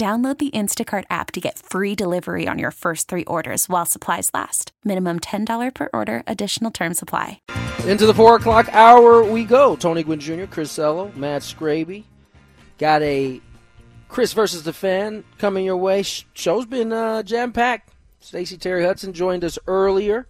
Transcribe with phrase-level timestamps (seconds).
[0.00, 4.30] Download the Instacart app to get free delivery on your first three orders while supplies
[4.32, 4.72] last.
[4.82, 7.42] Minimum $10 per order, additional term supply.
[7.86, 9.76] Into the four o'clock hour we go.
[9.76, 12.04] Tony Gwynn Jr., Chris Ello, Matt Scraby.
[12.78, 13.42] Got a
[14.08, 16.00] Chris versus the fan coming your way.
[16.00, 17.90] Show's been uh, jam packed.
[18.20, 20.26] Stacey Terry Hudson joined us earlier.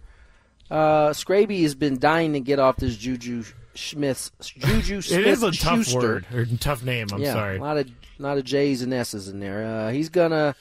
[0.69, 5.43] Uh, Scraby has been dying to get off this Juju Smith's Juju Smith It is
[5.43, 5.97] a tough Schuster.
[5.97, 7.07] word or tough name.
[7.13, 7.55] I'm yeah, sorry.
[7.55, 7.89] a lot of
[8.23, 9.65] a lot of J's and S's in there.
[9.65, 10.55] Uh, he's gonna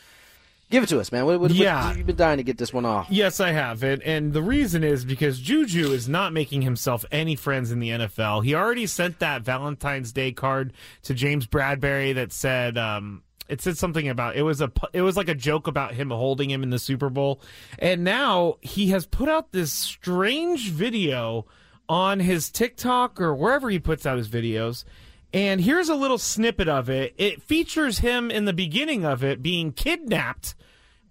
[0.71, 1.27] give it to us, man.
[1.27, 1.89] What, what, Yeah.
[1.89, 3.09] what, you've been dying to get this one off.
[3.11, 3.83] Yes, I have.
[3.83, 7.89] And, and the reason is because Juju is not making himself any friends in the
[7.91, 8.45] NFL.
[8.45, 10.73] He already sent that Valentine's Day card
[11.03, 15.17] to James Bradberry that said, um, it said something about it was a it was
[15.17, 17.41] like a joke about him holding him in the Super Bowl,
[17.81, 21.47] and now he has put out this strange video
[21.89, 24.85] on his TikTok or wherever he puts out his videos.
[25.33, 27.15] And here's a little snippet of it.
[27.17, 30.55] It features him in the beginning of it being kidnapped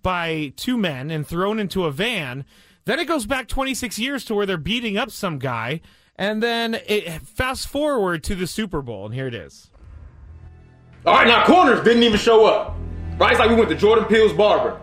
[0.02, 2.46] by two men and thrown into a van.
[2.86, 5.82] Then it goes back 26 years to where they're beating up some guy.
[6.18, 9.72] And then it fast forward to the Super Bowl, and here it is.
[11.06, 12.76] All right, now corners didn't even show up.
[13.18, 13.32] Right?
[13.32, 14.82] It's like we went to Jordan Peele's barber.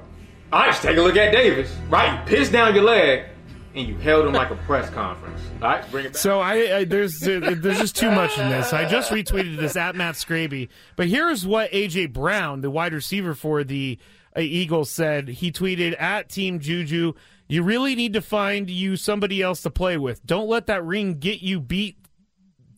[0.51, 1.75] Right, just take a look at Davis.
[1.91, 2.21] Right?
[2.21, 3.27] You pissed down your leg
[3.77, 5.41] and you held him like a press conference.
[5.61, 6.21] All right, bring it back.
[6.21, 8.73] So I, I there's there's just too much in this.
[8.73, 13.35] I just retweeted this at Matt Scraby, but here's what AJ Brown, the wide receiver
[13.35, 13.99] for the
[14.35, 15.29] uh, Eagles, said.
[15.29, 17.13] He tweeted at Team Juju,
[17.49, 20.25] "You really need to find you somebody else to play with.
[20.27, 21.99] Don't let that ring get you beat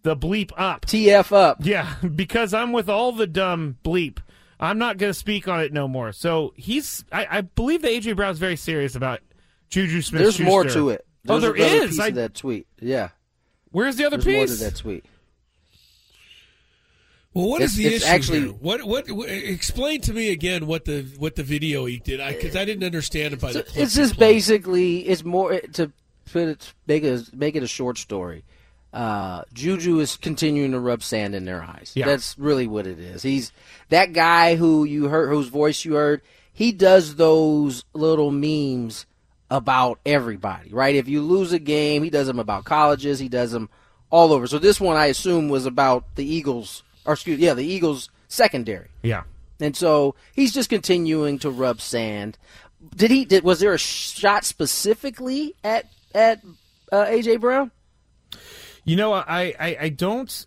[0.02, 1.58] the bleep up." TF up.
[1.60, 4.18] Yeah, because I'm with all the dumb bleep.
[4.60, 6.10] I'm not going to speak on it no more.
[6.10, 9.20] So he's, I, I believe that AJ Brown's very serious about
[9.68, 10.22] Juju Smith.
[10.22, 11.04] There's more to it.
[11.28, 11.86] Oh, There's there.
[11.88, 12.66] Piece I- of that tweet.
[12.80, 13.10] Yeah.
[13.70, 15.04] Where's the other There's more to that tweet.
[17.34, 18.48] Well, what is It's- the issue actually- here?
[18.48, 22.56] What, what what explain to me again what the what the video he did because
[22.56, 23.60] I, didn't understand it by the.
[23.76, 24.34] It's just he played.
[24.34, 25.92] basically it's more to
[26.32, 28.44] put it make it make it a short story.
[28.92, 31.92] Uh, Juju is continuing to rub sand in their eyes.
[31.94, 32.06] Yeah.
[32.06, 33.22] That's really what it is.
[33.22, 33.52] He's
[33.90, 36.22] that guy who you heard, whose voice you heard.
[36.50, 39.04] He does those little memes
[39.50, 40.94] about everybody, right?
[40.94, 43.18] If you lose a game, he does them about colleges.
[43.18, 43.68] He does them
[44.10, 44.46] all over.
[44.46, 48.88] So this one, I assume, was about the Eagles, or excuse, yeah, the Eagles secondary.
[49.02, 49.22] Yeah.
[49.60, 52.38] And so he's just continuing to rub sand.
[52.94, 53.24] Did he?
[53.24, 56.40] Did was there a shot specifically at at
[56.92, 57.72] uh, AJ Brown?
[58.84, 60.46] You know, I, I, I don't.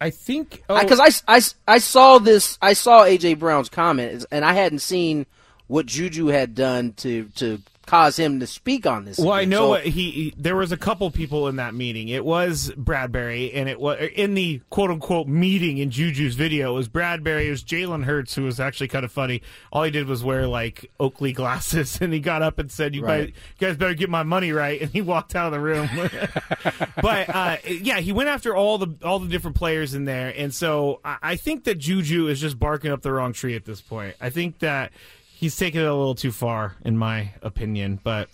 [0.00, 1.40] I think oh, Because I, I,
[1.74, 2.56] I saw this.
[2.62, 5.26] I saw AJ Brown's comment, and I hadn't seen
[5.66, 9.18] what Juju had done to to cause him to speak on this.
[9.18, 10.34] Well, I know So- what he, he.
[10.36, 12.08] There was a couple people in that meeting.
[12.08, 16.72] It was Bradberry, and it was in the quote unquote meeting in Juju's video.
[16.72, 17.46] It was Bradberry.
[17.46, 19.40] It was Jalen Hurts, who was actually kind of funny.
[19.72, 23.02] All he did was wear like Oakley glasses, and he got up and said, "You,
[23.04, 23.26] Right.
[23.26, 25.88] guys, you guys better get my money right." And he walked out of the room.
[27.02, 30.52] but uh, yeah, he went after all the all the different players in there, and
[30.54, 33.80] so I, I think that Juju is just barking up the wrong tree at this
[33.80, 34.14] point.
[34.20, 34.92] I think that.
[35.38, 38.28] He's taking it a little too far, in my opinion, but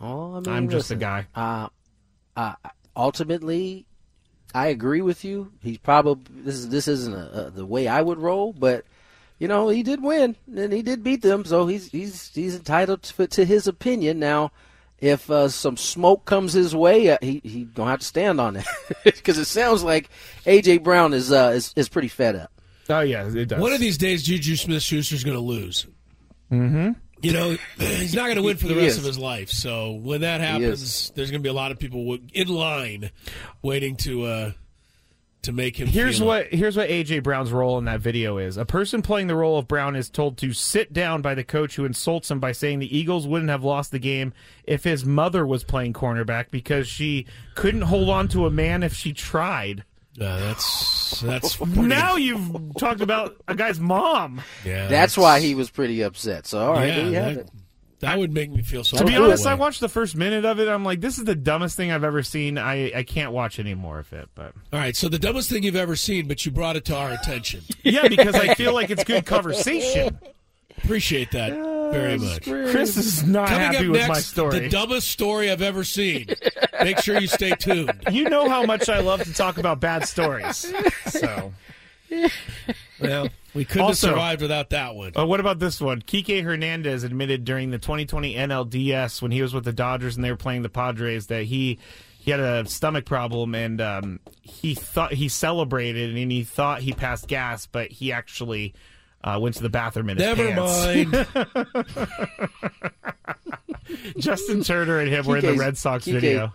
[0.00, 1.28] Oh, I mean, I'm just a guy.
[1.32, 1.68] Uh,
[2.36, 2.54] uh,
[2.96, 3.86] ultimately,
[4.52, 5.52] I agree with you.
[5.62, 8.84] He's probably this is this isn't a, a, the way I would roll, but
[9.38, 13.04] you know he did win and he did beat them, so he's he's he's entitled
[13.04, 14.18] to, to his opinion.
[14.18, 14.50] Now,
[14.98, 18.56] if uh, some smoke comes his way, uh, he he gonna have to stand on
[18.56, 18.66] it
[19.04, 20.10] because it sounds like
[20.46, 22.50] AJ Brown is uh, is is pretty fed up.
[22.90, 23.60] Oh yeah, it does.
[23.60, 25.86] One of these days, Juju Smith Schuster's going to lose.
[26.50, 26.92] Mm-hmm.
[27.22, 29.50] You know, he's not going to win for the rest of his life.
[29.50, 33.10] So when that happens, there's going to be a lot of people in line
[33.62, 34.52] waiting to uh,
[35.44, 35.86] to make him.
[35.86, 38.56] Here's what here's what AJ Brown's role in that video is.
[38.56, 41.76] A person playing the role of Brown is told to sit down by the coach
[41.76, 44.32] who insults him by saying the Eagles wouldn't have lost the game
[44.64, 48.94] if his mother was playing cornerback because she couldn't hold on to a man if
[48.94, 49.84] she tried.
[50.20, 54.40] Uh, that's that's pretty- Now you've talked about a guy's mom.
[54.64, 56.46] yeah, That's why he was pretty upset.
[56.46, 57.50] So all right, yeah, there you have that, it.
[58.00, 58.96] that would make me feel so.
[58.98, 59.50] To be honest, way.
[59.52, 60.68] I watched the first minute of it.
[60.68, 62.58] I'm like, this is the dumbest thing I've ever seen.
[62.58, 64.28] I, I can't watch any more of it.
[64.36, 66.96] But All right, so the dumbest thing you've ever seen, but you brought it to
[66.96, 67.62] our attention.
[67.82, 70.18] yeah, because I feel like it's good conversation.
[70.78, 71.52] Appreciate that
[71.92, 72.42] very much.
[72.44, 74.58] Chris is not Coming happy up with next, my story.
[74.60, 76.26] the dumbest story I've ever seen.
[76.82, 77.92] Make sure you stay tuned.
[78.10, 80.72] you know how much I love to talk about bad stories.
[81.06, 81.52] So,
[83.00, 85.12] Well, we couldn't Also- have survived without that one.
[85.16, 86.00] uh, what about this one?
[86.02, 90.30] Kike Hernandez admitted during the 2020 NLDS when he was with the Dodgers and they
[90.30, 91.78] were playing the Padres that he
[92.18, 96.92] he had a stomach problem and um, he thought he celebrated and he thought he
[96.92, 98.72] passed gas, but he actually
[99.24, 101.26] uh, went to the bathroom in his Never pants.
[101.44, 102.50] mind.
[104.18, 106.54] Justin Turner and him were in the Red Sox Kike- video.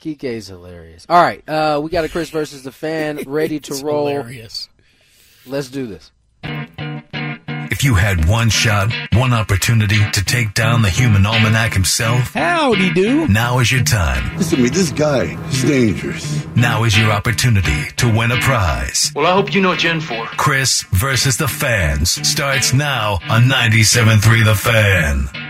[0.00, 1.06] Kike's hilarious.
[1.08, 4.08] All right, uh, we got a Chris versus the fan ready to roll.
[4.08, 4.68] hilarious.
[5.46, 6.10] Let's do this.
[7.82, 12.92] If you had one shot, one opportunity to take down the human almanac himself, Howdy
[12.92, 13.26] do.
[13.26, 14.36] now is your time.
[14.36, 16.46] Listen to me, this guy is dangerous.
[16.54, 19.10] Now is your opportunity to win a prize.
[19.16, 20.26] Well, I hope you know what you're in for.
[20.26, 25.41] Chris versus the fans starts now on 97.3 The Fan.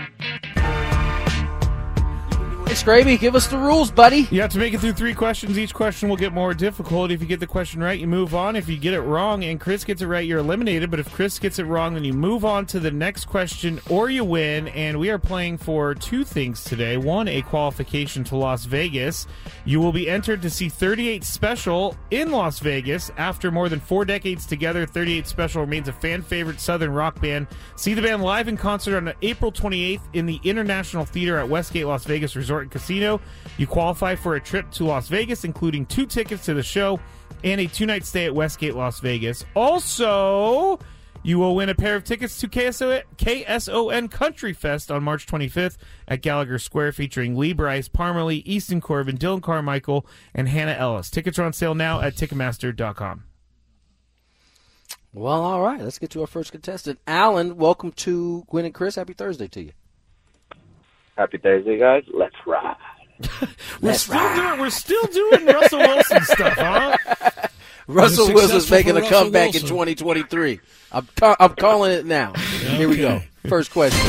[2.73, 4.27] Scraby, give us the rules, buddy.
[4.31, 5.59] You have to make it through three questions.
[5.59, 7.11] Each question will get more difficult.
[7.11, 8.55] If you get the question right, you move on.
[8.55, 10.89] If you get it wrong and Chris gets it right, you're eliminated.
[10.89, 14.09] But if Chris gets it wrong, then you move on to the next question or
[14.09, 14.69] you win.
[14.69, 16.97] And we are playing for two things today.
[16.97, 19.27] One, a qualification to Las Vegas.
[19.65, 23.11] You will be entered to see 38 Special in Las Vegas.
[23.17, 27.47] After more than four decades together, 38 Special remains a fan favorite Southern rock band.
[27.75, 31.85] See the band live in concert on April 28th in the International Theater at Westgate
[31.85, 33.21] Las Vegas Resort Casino.
[33.57, 36.99] You qualify for a trip to Las Vegas, including two tickets to the show
[37.43, 39.45] and a two night stay at Westgate Las Vegas.
[39.55, 40.79] Also,
[41.23, 45.77] you will win a pair of tickets to KSO- KSON Country Fest on March 25th
[46.07, 51.09] at Gallagher Square, featuring Lee Brice, Parmalee, Easton Corbin, Dillon Carmichael, and Hannah Ellis.
[51.09, 53.23] Tickets are on sale now at Ticketmaster.com.
[55.13, 55.79] Well, all right.
[55.79, 56.99] Let's get to our first contestant.
[57.05, 58.95] Alan, welcome to Gwynn and Chris.
[58.95, 59.71] Happy Thursday to you.
[61.17, 62.03] Happy Thursday, guys.
[62.13, 62.75] Let's ride.
[63.81, 64.35] We're That's still right.
[64.49, 66.97] doing we're still doing Russell Wilson stuff, huh?
[67.87, 70.59] Russell Was Wilson's successful making for a Russell comeback in 2023.
[70.91, 72.33] I'm, ca- I'm calling it now.
[72.33, 73.07] Here we go.
[73.15, 73.27] Okay.
[73.47, 73.99] First question.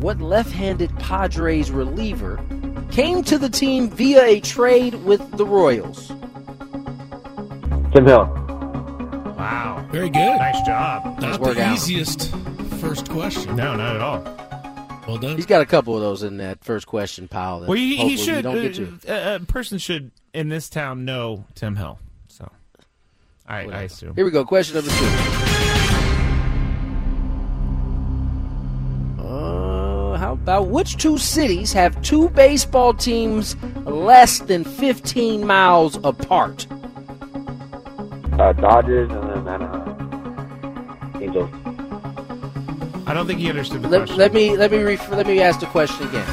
[0.00, 2.40] What left-handed Padres reliever
[2.90, 6.08] came to the team via a trade with the Royals?
[7.92, 8.39] Tim Hill.
[9.40, 9.86] Wow.
[9.90, 10.36] Very good.
[10.36, 11.18] Nice job.
[11.18, 11.74] Not work the out.
[11.74, 12.30] easiest
[12.78, 13.56] first question.
[13.56, 14.22] No, not at all.
[15.08, 15.36] Well done.
[15.36, 17.60] He's got a couple of those in that first question pile.
[17.60, 18.44] That Well, he, he should.
[18.44, 21.98] We don't get uh, a person should in this town know Tim Hill.
[22.28, 22.52] So,
[23.46, 24.14] I, I assume.
[24.14, 24.44] Here we go.
[24.44, 25.06] Question number two.
[29.24, 36.66] Uh, how about which two cities have two baseball teams less than 15 miles apart?
[38.32, 41.50] Uh, Dodgers and then uh, Angels.
[43.06, 44.18] I don't think he understood the Let, question.
[44.18, 46.26] let me let me ref- let me ask the question again.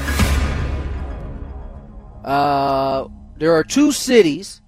[2.24, 4.62] Uh, there are two cities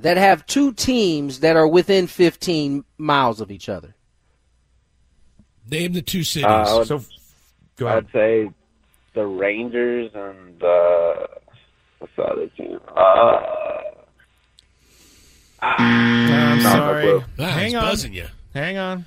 [0.00, 3.94] that have two teams that are within 15 miles of each other.
[5.70, 6.44] Name the two cities.
[6.46, 7.02] Uh, I would, so,
[7.76, 8.50] go I'd say
[9.14, 11.26] the Rangers and uh,
[11.98, 12.78] what's the other team?
[12.96, 13.40] Uh,
[15.60, 17.02] I'm sorry.
[17.02, 17.24] clue.
[17.38, 17.82] Ah, Hang he's on.
[17.82, 18.26] buzzing you.
[18.54, 19.04] Hang on.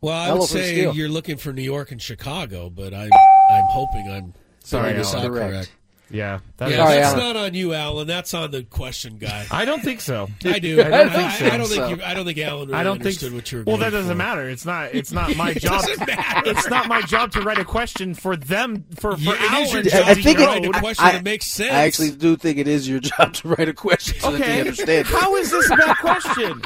[0.00, 0.94] Well, I would for say steal.
[0.94, 4.34] you're looking for New York and Chicago, but I'm I'm hoping I'm
[4.64, 5.26] Sorry, getting this Alan.
[5.30, 5.72] all Correct.
[6.12, 6.14] Correct.
[6.14, 6.38] Yeah.
[6.58, 7.34] That Yeah, Sorry, that's Alan.
[7.34, 8.06] not on you, Alan.
[8.06, 9.46] That's on the question guy.
[9.50, 10.28] I don't think so.
[10.44, 10.80] I do.
[10.80, 11.46] I don't think so.
[11.46, 13.06] I, don't think you, I don't think Alan really I don't think.
[13.06, 13.64] understood what you were.
[13.64, 14.16] Well, that doesn't for.
[14.16, 14.48] matter.
[14.48, 14.94] It's not.
[14.94, 15.82] It's not my job.
[15.82, 16.50] doesn't matter.
[16.50, 18.84] It's not my job to write a question for them.
[18.94, 20.80] For for Yeah, it is your Alan job I to think it- write a I-
[20.80, 21.72] question I- that makes sense.
[21.72, 24.44] I actually do think it is your job to write a question so that they
[24.44, 24.60] Okay.
[24.60, 24.90] understand.
[25.00, 25.06] it.
[25.06, 26.60] How is this a bad question?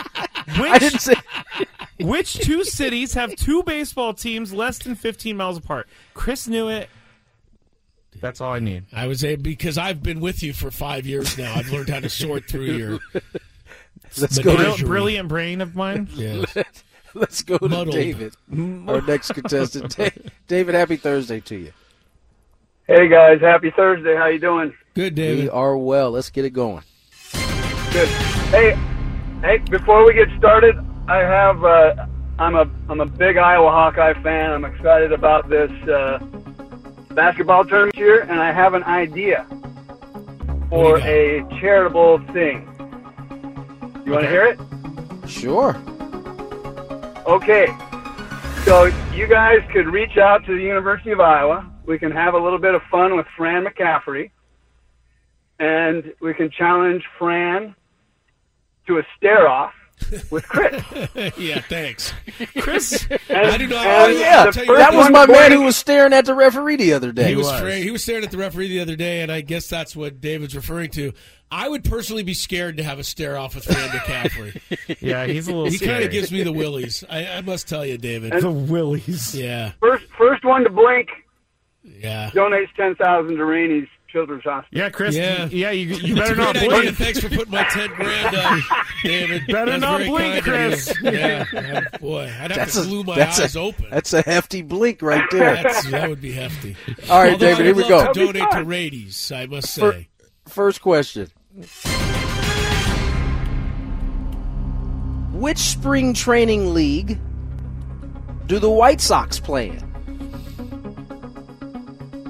[0.58, 1.14] Which, I didn't say.
[2.00, 5.88] Which two cities have two baseball teams less than 15 miles apart?
[6.14, 6.88] Chris knew it.
[8.20, 8.84] That's all I need.
[8.92, 11.54] I was able because I've been with you for five years now.
[11.54, 12.98] I've learned how to sort through your.
[14.18, 14.76] Let's go.
[14.76, 16.08] To, brilliant brain of mine.
[16.16, 16.56] Yes.
[17.14, 17.94] let's go to Muddled.
[17.94, 18.34] David,
[18.88, 19.96] our next contestant.
[20.48, 21.72] David, happy Thursday to you.
[22.86, 24.14] Hey guys, happy Thursday.
[24.16, 24.72] How you doing?
[24.94, 25.36] Good, David.
[25.36, 25.54] We David.
[25.54, 26.10] are well.
[26.12, 26.82] Let's get it going.
[27.32, 28.08] Good.
[28.50, 28.78] Hey,
[29.42, 29.58] hey.
[29.70, 30.76] Before we get started,
[31.08, 31.64] I have.
[31.64, 32.06] Uh,
[32.38, 34.52] I'm a I'm a big Iowa Hawkeye fan.
[34.52, 36.18] I'm excited about this uh,
[37.16, 39.46] basketball tournament here, and I have an idea
[40.68, 42.68] for a charitable thing.
[44.04, 44.58] You want to hear it?
[45.28, 45.74] Sure.
[47.26, 47.66] Okay.
[48.64, 51.72] So you guys could reach out to the University of Iowa.
[51.86, 54.30] We can have a little bit of fun with Fran McCaffery.
[55.58, 57.74] And we can challenge Fran
[58.88, 59.72] to a stare off
[60.30, 60.82] with Chris.
[61.38, 62.12] yeah, thanks.
[62.58, 65.62] Chris, And, I do not- and Oh, yeah, tell you That was my man who
[65.62, 67.28] was staring at the referee the other day.
[67.28, 67.74] He was, was.
[67.74, 70.54] he was staring at the referee the other day, and I guess that's what David's
[70.54, 71.12] referring to.
[71.50, 74.96] I would personally be scared to have a stare off with Fran McCaffery.
[75.00, 75.70] yeah, he's a little.
[75.70, 77.04] he kind of gives me the willies.
[77.08, 78.32] I, I must tell you, David.
[78.42, 79.34] the willies.
[79.34, 81.08] Yeah, First, first one to blink
[81.84, 82.30] yeah.
[82.30, 84.78] donates ten thousand to Rainey's Children's Hospital.
[84.78, 85.14] Yeah, Chris.
[85.16, 85.46] Yeah.
[85.50, 86.72] Yeah, you, you better not blink.
[86.72, 86.92] idea.
[86.92, 88.60] Thanks for putting my ten grand up,
[89.02, 89.46] David.
[89.48, 90.94] Better That's not blink, Chris.
[91.02, 93.86] Yeah, yeah, boy, I'd have That's to a- glue my that's a- eyes open.
[93.90, 95.54] That's a hefty blink right there.
[95.62, 96.76] That's, that would be hefty.
[97.10, 98.06] All right, Although David, here we go.
[98.06, 98.66] To donate to fun.
[98.66, 100.08] Rady's, I must For- say.
[100.48, 101.30] First question.
[105.32, 107.18] Which spring training league
[108.46, 109.82] do the White Sox play in?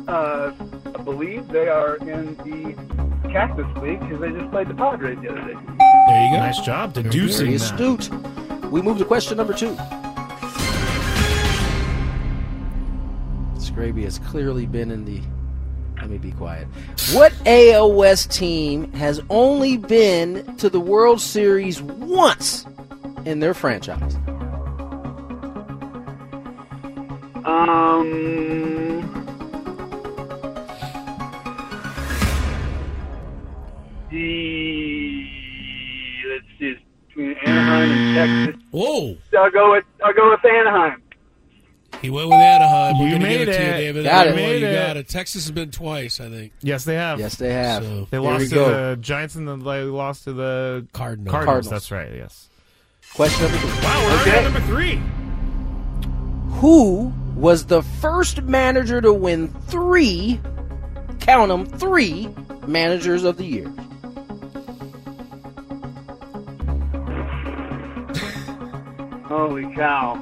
[0.09, 0.66] Uh, I
[1.07, 5.41] believe they are in the Cactus League because they just played the Padres the other
[5.41, 5.55] day.
[5.55, 6.39] There you go.
[6.39, 7.63] Nice job Very deducing that.
[7.63, 8.11] astute.
[8.73, 9.75] We move to question number two.
[13.59, 15.21] Scraby has clearly been in the.
[16.01, 16.67] Let me be quiet.
[17.13, 22.67] What AL West team has only been to the World Series once
[23.25, 24.17] in their franchise?
[27.45, 29.26] Um,
[34.17, 35.27] the
[36.31, 38.63] let's see, it's between Anaheim and Texas.
[38.71, 39.17] Whoa!
[39.39, 41.03] I'll go with I'll go with Anaheim.
[42.03, 42.99] He went with Anaheim.
[42.99, 43.71] We're You gonna made give it, to you.
[43.71, 44.05] David.
[44.05, 44.37] Got Oh, it.
[44.37, 44.75] Made you it.
[44.75, 45.09] got it.
[45.09, 46.53] Texas has been twice, I think.
[46.61, 47.19] Yes, they have.
[47.19, 47.85] Yes, they have.
[47.85, 48.91] So, They lost to go.
[48.91, 51.31] the Giants and the, they lost to the Cardinals.
[51.33, 51.47] Cardinals.
[51.47, 51.71] Cardinals.
[51.71, 52.13] That's right.
[52.15, 52.51] Yes.
[53.15, 53.83] Question number three.
[53.83, 54.31] Wow, we're Okay.
[54.39, 55.01] at number three.
[56.61, 60.39] Who was the first manager to win three,
[61.21, 62.29] count them, three
[62.67, 63.73] managers of the year?
[69.57, 70.13] Holy cow.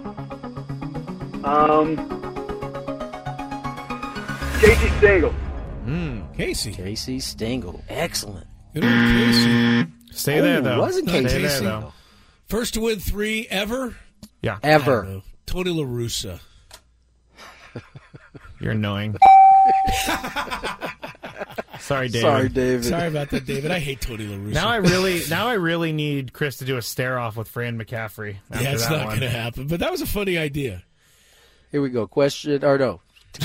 [1.43, 1.97] Um,
[4.61, 5.35] Casey Stengel.
[6.37, 6.73] Casey.
[6.73, 7.83] Casey Stengel.
[7.89, 8.47] Excellent.
[8.75, 9.87] Good old Casey.
[10.13, 10.79] Stay Oh, there though.
[10.79, 11.43] wasn't Stay Casey.
[11.43, 11.93] there though.
[12.47, 13.97] First to win three ever.
[14.41, 15.03] Yeah, Ever.
[15.03, 15.23] know.
[15.47, 16.39] Tony La Russa.
[18.61, 19.17] you're annoying.
[21.85, 22.23] Sorry, David.
[22.23, 22.85] Sorry, David.
[22.87, 23.71] Sorry about that, David.
[23.71, 24.55] I hate Tony La Russa.
[24.55, 27.79] Now I really, now I really need Chris to do a stare off with Fran
[27.79, 28.37] McCaffery.
[28.51, 29.67] After yeah, it's that not going to happen.
[29.67, 30.83] But that was a funny idea.
[31.71, 32.07] Here we go.
[32.07, 33.03] Question, or no.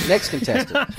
[0.08, 0.90] Next contestant.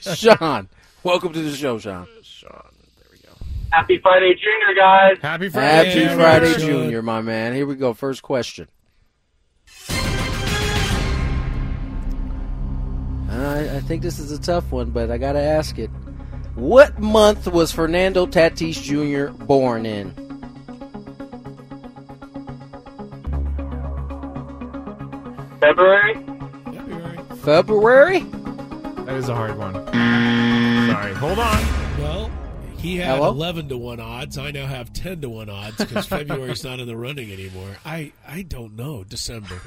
[0.00, 0.68] Sean.
[1.04, 2.08] Welcome to the show, Sean.
[2.24, 2.50] Sean.
[2.96, 3.30] There we go.
[3.70, 5.18] Happy Friday, Junior, guys.
[5.22, 6.58] Happy Friday, Happy Yeah, Friday.
[6.58, 7.54] Junior, my man.
[7.54, 7.94] Here we go.
[7.94, 8.66] First question.
[13.30, 15.90] I, I think this is a tough one, but I got to ask it.
[16.54, 19.32] What month was Fernando Tatis Jr.
[19.44, 20.10] born in?
[25.60, 26.14] February.
[26.64, 27.18] February.
[27.38, 28.20] February?
[29.04, 29.74] That is a hard one.
[30.90, 31.14] Sorry.
[31.14, 31.64] Hold on.
[31.98, 32.30] Well,
[32.76, 33.30] he had Hello?
[33.30, 34.36] 11 to 1 odds.
[34.36, 37.78] I now have 10 to 1 odds because February's not in the running anymore.
[37.84, 39.04] I, I don't know.
[39.04, 39.60] December.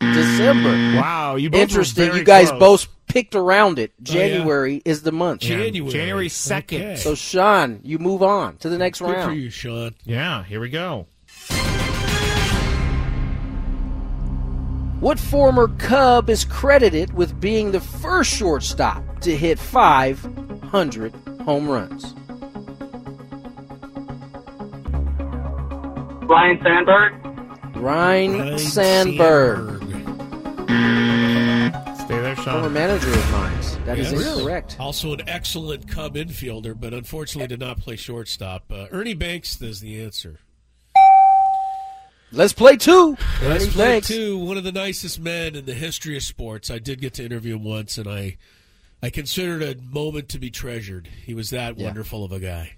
[0.00, 0.70] December.
[1.00, 2.14] Wow, you both Interesting.
[2.14, 2.86] You guys close.
[2.86, 3.92] both picked around it.
[3.92, 4.12] Oh, yeah.
[4.12, 5.40] January is the month.
[5.40, 5.90] January.
[5.90, 6.62] January 2nd.
[6.62, 6.96] Okay.
[6.96, 9.94] So, Sean, you move on to the next Good for you, Sean.
[10.04, 11.06] Yeah, here we go.
[15.00, 21.12] What former Cub is credited with being the first shortstop to hit 500
[21.44, 22.14] home runs?
[26.28, 27.14] Ryne Sandberg.
[27.76, 29.87] Ryne, Ryne Sandberg, Stay
[32.44, 33.84] there, former manager of mine.
[33.84, 34.36] That is Yes.
[34.36, 34.76] incorrect.
[34.78, 38.70] Also an excellent Cub infielder, but unfortunately did not play shortstop.
[38.70, 40.40] Uh, Ernie Banks is the answer.
[42.30, 43.16] Let's play two.
[43.42, 44.08] Let's Ernie play Banks.
[44.08, 44.38] two.
[44.38, 46.70] One of the nicest men in the history of sports.
[46.70, 48.36] I did get to interview him once, and I,
[49.02, 51.08] I considered a moment to be treasured.
[51.24, 51.86] He was that Yeah.
[51.86, 52.72] wonderful of a guy.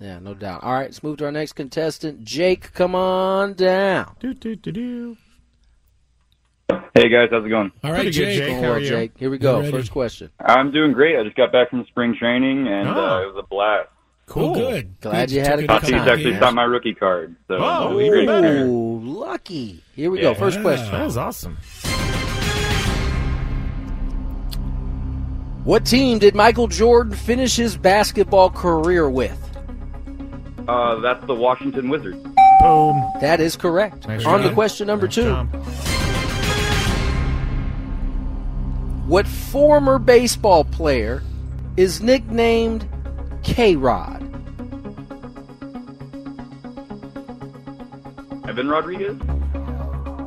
[0.00, 0.62] Yeah, no doubt.
[0.64, 2.24] All right, let's move to our next contestant.
[2.24, 4.14] Jake, come on down.
[4.20, 5.16] Do, do, do, do.
[6.68, 7.70] Hey guys, how's it going?
[7.84, 8.38] All right, Pretty good, Jake.
[8.38, 8.64] Jake.
[8.64, 8.88] How are you?
[8.88, 9.12] Jake.
[9.16, 9.70] Here we go.
[9.70, 10.30] First question.
[10.40, 11.18] I'm doing great.
[11.18, 12.92] I just got back from spring training and Oh.
[12.92, 13.88] uh, it was a blast.
[14.26, 14.54] Cool.
[14.54, 15.00] good.
[15.00, 15.34] Glad Good.
[15.36, 16.08] you had a Took good Aussies time.
[16.08, 16.42] actually man.
[16.42, 18.64] signed my rookie card, so Oh, it was a even better.
[18.66, 19.82] Ooh, lucky.
[19.94, 20.32] Here we Yeah.
[20.32, 20.34] go.
[20.34, 20.90] First question.
[20.90, 21.56] That is awesome.
[25.62, 29.38] What team did Michael Jordan finish his basketball career with?
[30.66, 32.18] Uh, that's the Washington Wizards.
[32.60, 33.04] Boom.
[33.20, 34.08] That is correct.
[34.08, 35.22] Nice On to question number Nice two.
[35.24, 35.48] job.
[39.06, 41.22] What former baseball player
[41.76, 42.88] is nicknamed
[43.44, 44.20] K Rod?
[48.44, 49.16] Ivan Rodriguez.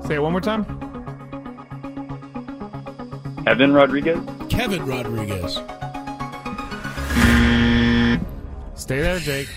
[0.08, 0.66] Say it one more time.
[3.46, 4.18] Ivan Rodriguez.
[4.50, 5.56] Kevin Rodriguez.
[8.76, 9.50] Stay there, Jake.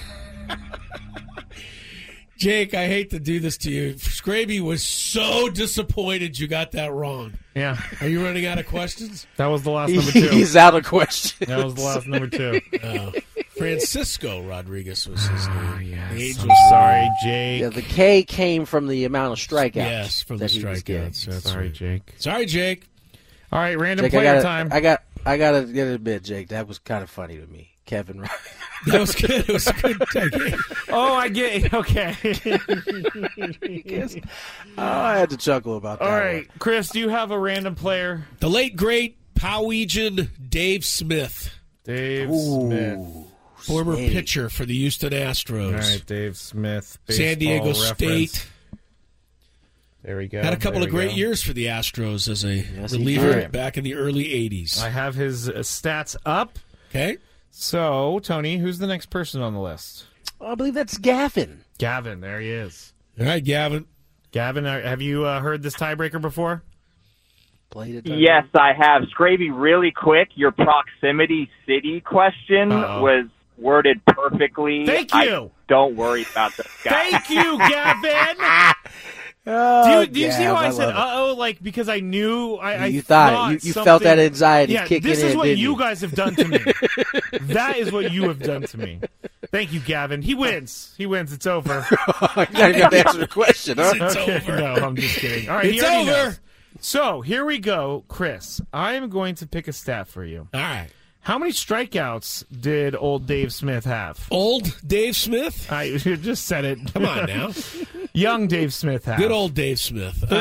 [2.37, 3.95] Jake, I hate to do this to you.
[4.23, 7.33] Scraby was so disappointed you got that wrong.
[7.57, 9.26] Yeah, Are you running out of questions?
[9.37, 10.29] that was the last number two.
[10.29, 11.49] He's out of question.
[11.49, 12.61] That was the last number two.
[12.85, 13.12] Oh.
[13.59, 15.73] Francisco Rodriguez was his ah, name.
[15.75, 16.12] Oh, yes.
[16.12, 16.47] Angels.
[16.49, 17.61] I'm sorry, Jake.
[17.62, 19.75] Yeah, the K came from the amount of strikeouts.
[19.75, 21.26] Yes, from the that he strikeouts.
[21.26, 21.75] That's sorry, right.
[21.75, 22.14] Jake.
[22.19, 22.88] Sorry, Jake.
[23.50, 24.69] All right, random Jake, I player gotta, time.
[24.73, 26.49] I got, I gotta get a bit, Jake.
[26.49, 28.21] That was kind of funny to me, Kevin.
[28.21, 28.31] Rod-
[28.87, 29.31] That was good.
[29.31, 30.03] It was a good.
[30.12, 30.55] Jake.
[30.91, 31.67] oh, I get.
[31.67, 31.73] It.
[31.73, 32.17] Okay.
[34.77, 36.05] oh, I had to chuckle about that.
[36.05, 36.49] All right.
[36.49, 36.59] one.
[36.59, 38.27] Chris, do you have a random player?
[38.41, 43.27] The late great Powegian Dave Smith, Dave Ooh, Smith.
[43.57, 44.12] former Snake.
[44.12, 46.99] pitcher for the Houston Astros, All right, Dave Smith.
[47.09, 48.49] San Diego baseball State.
[50.03, 50.43] There we go.
[50.43, 51.17] Had a couple There of great go.
[51.17, 53.53] years for the Astros as a Yes, reliever did.
[53.53, 54.83] back in the early '80s.
[54.83, 56.59] I have his uh, stats up.
[56.91, 57.19] Okay,
[57.54, 60.06] So, Tony, who's the next person on the list?
[60.40, 61.64] I believe that's Gavin.
[61.78, 62.21] Gavin.
[62.21, 62.92] There he is.
[63.21, 63.87] all right, Gavin.
[64.32, 66.62] Gavin, uh, have you uh, heard this tiebreaker before?
[67.68, 68.06] Played it.
[68.06, 69.02] Yes, I have.
[69.16, 73.02] Scraby, really quick, your proximity city question Uh-oh.
[73.02, 73.26] was
[73.59, 74.87] worded perfectly.
[74.87, 75.50] Thank I- you.
[75.68, 77.11] don't worry about this guy.
[77.11, 78.37] Thank you, Gavin.
[79.44, 81.35] Oh, Do you, do you see Gav, how I, said "uh oh"?
[81.37, 83.64] Like because I knew I, I You thought it.
[83.64, 85.76] You- you felt that anxiety yeah, kicking This is in, what you you?
[85.76, 86.59] guys have done to me.
[87.52, 89.00] that is what you have done to me.
[89.50, 90.22] Thank you, Gavin.
[90.22, 90.94] He wins.
[90.96, 91.33] He wins.
[91.33, 91.85] It's over.
[91.90, 93.92] I gotta get to answer the question, huh?
[93.96, 94.57] It's okay, over.
[94.61, 95.48] no, I'm just kidding.
[95.48, 96.05] All right, It's over.
[96.11, 96.40] knows.
[96.81, 98.61] So here we go, Chris.
[98.72, 100.48] I am going to pick a stat for you.
[100.55, 100.88] All right,
[101.22, 104.26] How many strikeouts did old Dave Smith have?
[104.30, 105.70] old Dave Smith.
[105.70, 106.92] I just said it.
[106.92, 107.50] Come on now,
[108.12, 109.18] Young Dave Smith have.
[109.18, 110.16] good old Dave Smith.
[110.28, 110.38] 13,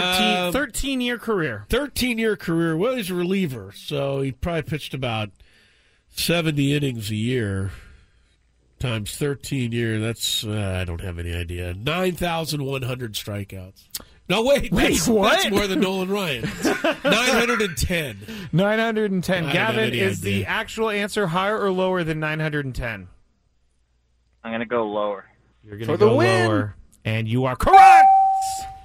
[0.47, 1.65] Um, 13 year career.
[1.69, 2.75] 13 year career.
[2.75, 5.29] Well, he's a reliever, so he probably pitched about
[6.15, 7.71] 70 innings a year
[8.79, 9.99] times 13 year.
[9.99, 11.75] That's, uh, I don't have any idea.
[11.75, 13.83] 9,100 strikeouts.
[14.31, 14.71] No, wait.
[14.71, 15.31] Wait, that's, what?
[15.43, 16.43] That's more than Nolan Ryan.
[17.03, 18.49] 910.
[18.53, 19.43] 910.
[19.43, 23.09] I Gavin, have any is the actual answer higher or lower than 910?
[24.41, 25.25] I'm going to go lower.
[25.65, 26.47] You're going to go win.
[26.47, 26.75] lower.
[27.03, 28.07] And you are correct.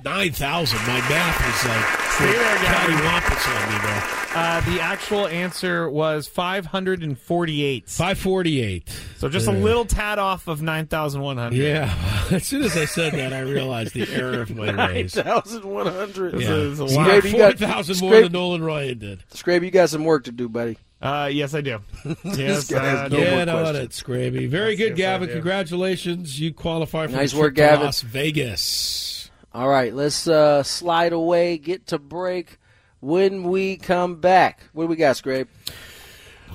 [0.06, 0.78] 9,000.
[0.86, 2.96] My math is like Stay there, Gavin.
[2.96, 4.02] cattywampus on me there.
[4.36, 7.88] Uh, the actual answer was 548.
[7.88, 8.88] 548.
[9.18, 11.56] So just a little tad off of 9,100.
[11.56, 11.92] Yeah.
[12.30, 15.16] As soon as I said that, I realized the error of my ways.
[15.16, 16.32] 9,100.
[16.34, 16.54] This Yeah.
[16.54, 17.06] is a He lot.
[17.06, 19.24] got Scrape, you got- 4,000 more Scrape- than Nolan Ryan did.
[19.34, 20.78] Scrape, you got some work to do, buddy.
[21.02, 21.80] Uh, yes, I do.
[22.24, 23.30] Yes, guy has uh, no yeah.
[23.30, 24.00] more Get on questions.
[24.00, 24.48] it, Scraby.
[24.48, 25.28] Very Yes, good, yes, I Gavin.
[25.28, 25.32] do.
[25.34, 26.38] Congratulations.
[26.40, 27.84] You qualify for Nice the work, trip to Gavin.
[27.86, 29.15] Las Vegas.
[29.56, 32.58] All right, let's uh, slide away, get to break.
[33.00, 35.48] When we come back, what do we got, Scrape?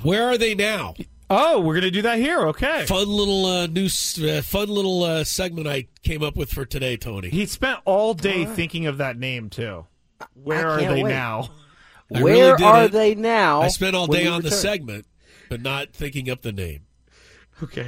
[0.04, 0.94] Where are they now?
[1.28, 2.42] Oh, we're going to do that here.
[2.50, 2.86] Okay.
[2.86, 6.96] Fun little uh, new, uh, fun little uh, segment I came up with for today,
[6.96, 7.30] Tony.
[7.30, 9.88] He spent all day thinking of that name, too.
[10.36, 11.10] Where are they wait.
[11.10, 11.50] now?
[12.14, 12.92] I Where really are it.
[12.92, 13.62] they now?
[13.62, 15.08] I spent all day we on the segment,
[15.50, 16.82] but not thinking up the name.
[17.64, 17.88] Okay.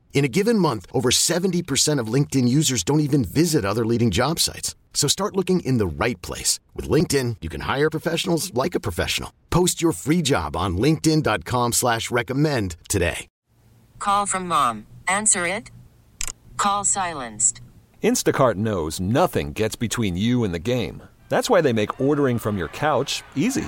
[0.13, 4.39] In a given month, over 70% of LinkedIn users don't even visit other leading job
[4.39, 4.75] sites.
[4.93, 6.59] So start looking in the right place.
[6.75, 9.33] With LinkedIn, you can hire professionals like a professional.
[9.49, 13.27] Post your free job on linkedin.com slash recommend today.
[13.99, 14.85] Call from mom.
[15.07, 15.69] Answer it.
[16.57, 17.61] Call silenced.
[18.03, 21.03] Instacart knows nothing gets between you and the game.
[21.29, 23.67] That's why they make ordering from your couch easy.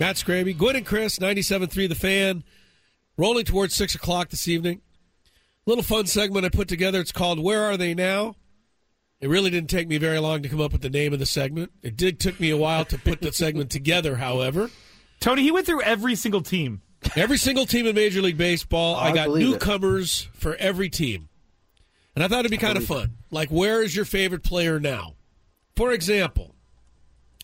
[0.00, 2.42] Matt Scraby, Gwynn and Chris, 97.3 The Fan.
[3.16, 4.80] Rolling towards 6 o'clock this evening.
[5.66, 7.00] Little fun segment I put together.
[7.00, 8.34] It's called Where Are They Now?
[9.20, 11.26] It really didn't take me very long to come up with the name of the
[11.26, 11.70] segment.
[11.82, 14.70] It did took me a while to put the segment together, however.
[15.20, 16.82] Tony, he went through every single team.
[17.14, 18.96] Every single team in Major League Baseball.
[18.96, 19.50] Oh, I, I got believe it.
[19.50, 21.28] newcomers for every team.
[22.14, 23.14] And I thought it'd be kind of fun.
[23.30, 25.14] Like, where is your favorite player now?
[25.76, 26.54] For example,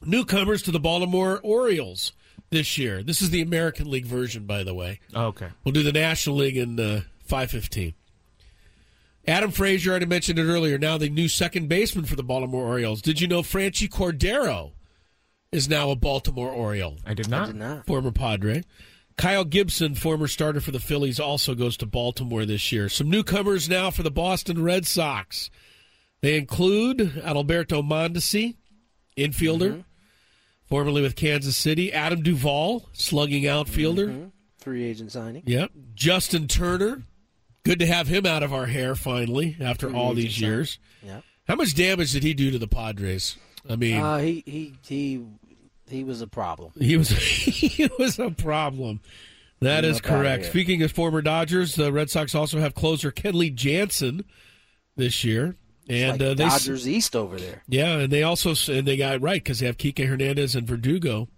[0.02, 2.12] newcomers to the Baltimore Orioles
[2.50, 3.02] this year.
[3.02, 5.00] This is the American League version, by the way.
[5.14, 5.48] Oh, okay.
[5.64, 7.94] We'll do the National League in uh, 515.
[9.26, 12.64] Adam Frazier, I already mentioned it earlier, now the new second baseman for the Baltimore
[12.64, 13.02] Orioles.
[13.02, 14.72] Did you know Franchy Cordero
[15.52, 16.98] is now a Baltimore Oriole?
[17.06, 17.46] I did I not.
[17.46, 17.86] did not.
[17.86, 18.64] Former Padre.
[19.16, 22.88] Kyle Gibson, former starter for the Phillies, also goes to Baltimore this year.
[22.88, 25.50] Some newcomers now for the Boston Red Sox.
[26.22, 28.56] They include Adalberto Mondesi,
[29.18, 29.84] infielder,
[30.70, 31.92] formerly with Kansas City.
[31.92, 34.30] Adam Duvall, slugging outfielder.
[34.58, 35.42] Free agent signing.
[35.44, 35.70] Yep.
[35.94, 37.02] Justin Turner.
[37.62, 40.50] Good to have him out of our hair finally after Free all these signing.
[40.50, 40.78] years.
[41.02, 41.24] Yep.
[41.46, 43.36] How much damage did he do to the Padres?
[43.68, 45.24] I mean, Uh, he he he
[45.88, 46.72] he was a problem.
[46.78, 49.00] he was he was a problem.
[49.60, 50.46] That is correct.
[50.46, 54.24] Speaking of former Dodgers, the Red Sox also have closer Kenley Jansen
[54.96, 55.56] this year,
[55.90, 57.62] and like uh, they Dodgers East over there.
[57.68, 60.66] yeah, and they also and they got it right because they have Kike Hernandez and
[60.66, 61.28] Verdugo.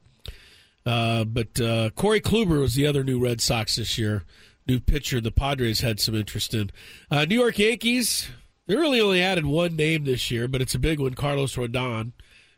[0.85, 4.25] Uh, but uh, Corey Kluber was the other new Red Sox this year,
[4.67, 5.21] new pitcher.
[5.21, 6.71] The Padres had some interest in.
[7.11, 8.29] Uh, new York Yankees.
[8.67, 12.13] They really only added one name this year, but it's a big one, Carlos Rodon,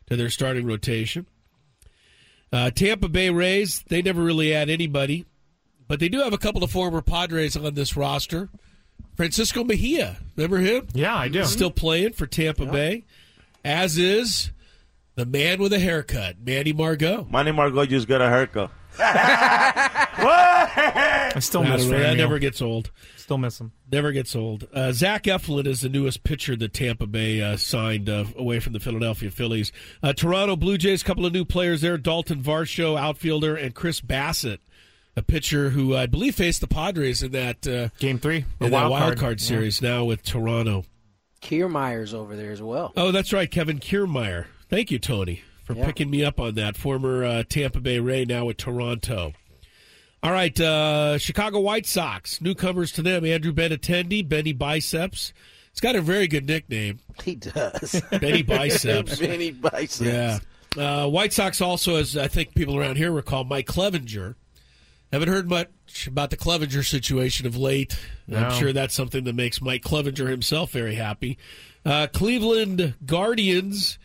[0.07, 1.25] to their starting rotation.
[2.51, 3.83] Uh, Tampa Bay Rays.
[3.87, 5.25] They never really add anybody,
[5.87, 8.49] but they do have a couple of former Padres on this roster.
[9.15, 10.87] Francisco Mejia, remember him?
[10.93, 11.43] Yeah, I do.
[11.45, 13.05] Still playing for Tampa Bay,
[13.63, 14.51] as is
[15.15, 17.27] the man with a haircut, Manny Margot.
[17.31, 18.71] Manny Margot just got a haircut.
[18.97, 22.91] I still miss don't know, that never gets old.
[23.17, 23.71] Still miss him.
[23.91, 24.67] Never gets old.
[24.73, 28.73] Uh, Zach Eflin is the newest pitcher that Tampa Bay uh, signed uh, away from
[28.73, 29.71] the Philadelphia Phillies.
[30.01, 34.59] Uh, Toronto Blue Jays, couple of new players there: Dalton Varsho, outfielder, and Chris Bassitt,
[35.17, 38.71] a pitcher who I believe faced the Padres in that uh, Game three, the in
[38.71, 39.19] that wild wild card.
[39.19, 39.47] card Yeah.
[39.47, 39.81] series.
[39.81, 40.85] Now with Toronto.
[41.41, 42.91] Kiermaier's over there as well.
[42.97, 44.45] Oh, that's right, Kevin Kiermaier.
[44.69, 45.85] Thank you, Tony, for Yeah.
[45.85, 46.75] picking me up on that.
[46.75, 49.33] Former uh, Tampa Bay Ray, now with Toronto.
[50.23, 55.33] All right, uh, Chicago White Sox, newcomers to them: Andrew Benintendi, Benny Biceps.
[55.71, 56.99] It's got a very good nickname.
[57.23, 58.01] He does.
[58.19, 59.19] Benny Biceps.
[59.19, 60.01] Benny Biceps.
[60.01, 60.39] Yeah.
[60.75, 64.35] Uh, White Sox also, as I think people around here recall, Mike Clevinger.
[65.15, 67.97] Haven't heard much about the Clevinger situation of late.
[68.27, 68.37] No.
[68.37, 71.37] I'm sure that's something that makes Mike Clevinger himself very happy.
[71.85, 73.97] Uh, Cleveland Guardians,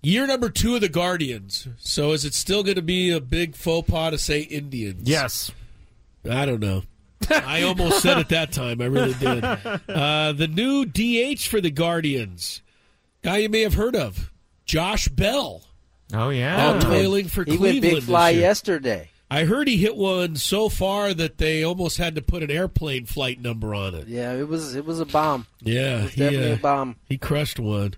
[0.00, 1.66] year number two of the Guardians.
[1.78, 5.08] So is it still going to be a big faux pas to say Indians?
[5.08, 5.50] Yes.
[6.30, 6.84] I don't know.
[7.28, 8.80] I almost said it that time.
[8.80, 9.42] I really did.
[9.88, 12.62] Uh, the new DH for the Guardians,
[13.22, 14.30] guy you may have heard of,
[14.66, 15.64] Josh Bell.
[16.14, 16.74] Oh yeah.
[16.74, 17.82] All toiling for he Cleveland.
[17.82, 19.08] went big fly yesterday.
[19.32, 23.06] I heard he hit one so far that they almost had to put an airplane
[23.06, 24.06] flight number on it.
[24.06, 25.46] Yeah, it was it was a bomb.
[25.62, 26.96] Yeah, he, definitely uh, a bomb.
[27.08, 27.94] He crushed one.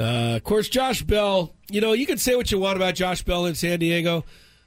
[0.00, 1.54] Uh, of course, Josh Bell.
[1.70, 4.24] You know, you can say what you want about Josh Bell in San Diego,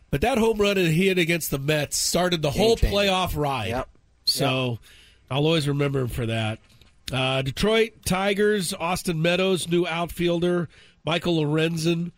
[0.09, 2.95] but that home run that he hit against the Mets started the Game whole changer.
[2.95, 3.67] playoff ride.
[3.67, 3.89] Yep.
[4.23, 4.79] So
[5.29, 6.59] I'll always remember him for that.
[7.11, 10.69] Uh, Detroit Tigers, Austin Meadows, new outfielder,
[11.05, 12.13] Michael Lorenzen,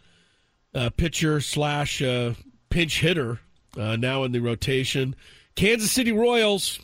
[0.75, 2.35] uh, pitcher slash uh,
[2.69, 3.39] pinch hitter,
[3.77, 5.15] uh, now in the rotation.
[5.55, 6.79] Kansas City Royals,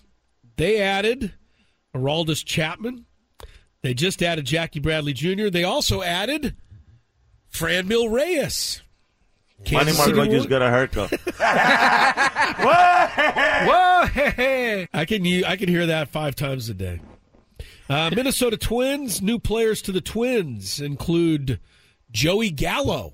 [0.58, 1.34] they added
[1.96, 3.06] Aroldis Chapman.
[3.82, 5.50] They just added Jackie Bradley Jr.
[5.50, 6.56] They also added
[7.52, 8.82] Franmil Reyes.
[9.60, 11.12] Manny Kansas City Margot just got a haircut.
[12.60, 13.08] Whoa!
[13.66, 14.88] Whoa!
[14.94, 17.00] I can u- I can hear that five times a day.
[17.90, 21.60] Uh, Minnesota Twins new players to the Twins include
[22.12, 23.14] Joey Gallo.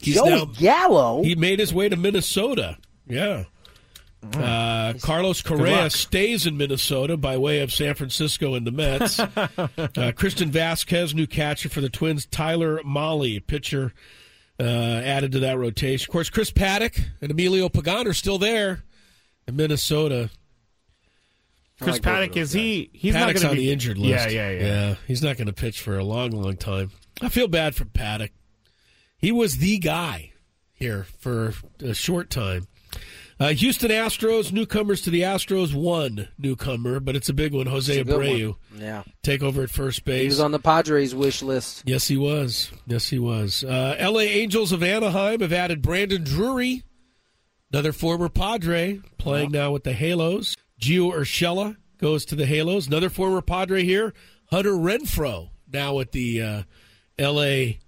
[0.00, 1.22] Joey Gallo?
[1.22, 2.78] He made his way to Minnesota.
[3.06, 3.44] Yeah.
[4.34, 9.18] Uh, Carlos Correa stays in Minnesota by way of San Francisco and the Mets.
[9.20, 12.26] uh, Christian Vázquez, new catcher for the Twins.
[12.26, 13.92] Tyler Mahle, pitcher,
[14.58, 16.10] uh, added to that rotation.
[16.10, 18.82] Of course, Chris Paddack and Emilio Pagan are still there
[19.46, 20.30] in Minnesota.
[21.80, 22.90] Chris Paddack is he?
[22.92, 24.30] He's Paddack's not on going to be the injured list.
[24.30, 24.94] Yeah, yeah, yeah.
[25.06, 26.90] he's not going to pitch for a long, long time.
[27.20, 28.30] I feel bad for Paddack.
[29.18, 30.32] He was the guy
[30.72, 32.68] here for a short time.
[33.40, 35.72] Uh, Houston Astros newcomers to the Astros.
[35.72, 37.66] One newcomer, but it's a big one.
[37.66, 38.80] Jose Abreu one.
[38.80, 39.04] Yeah.
[39.22, 40.22] take over at first base.
[40.22, 41.84] He was on the Padres wish list.
[41.86, 42.72] Yes, he was.
[42.86, 43.62] Yes, he was.
[43.62, 44.24] Uh, L.A.
[44.24, 46.82] Angels of Anaheim have added Brandon Drury,
[47.72, 50.56] another former Padre, playing now with the Halos.
[50.80, 52.88] Gio Urshela goes to the Halos.
[52.88, 54.14] Another former Padre here,
[54.46, 56.62] Hunter Renfroe, now with the uh,
[57.18, 57.78] L.A.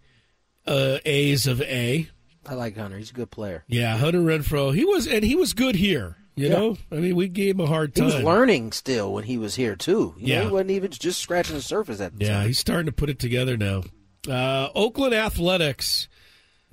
[0.71, 2.09] Uh, A's of A.
[2.47, 2.97] I like Hunter.
[2.97, 3.65] He's a good player.
[3.69, 4.75] Yeah, Hunter Renfroe.
[4.75, 6.17] He was, and he was good here.
[6.37, 6.55] You Yeah.
[6.55, 8.09] know, I mean, we gave him a hard time.
[8.09, 10.15] He was learning still when he was here too.
[10.17, 10.45] You know, Yeah.
[10.45, 12.47] he wasn't even just scratching the surface at the Yeah, time.
[12.47, 13.83] he's starting to put it together now.
[14.29, 16.09] Uh, Oakland Athletics.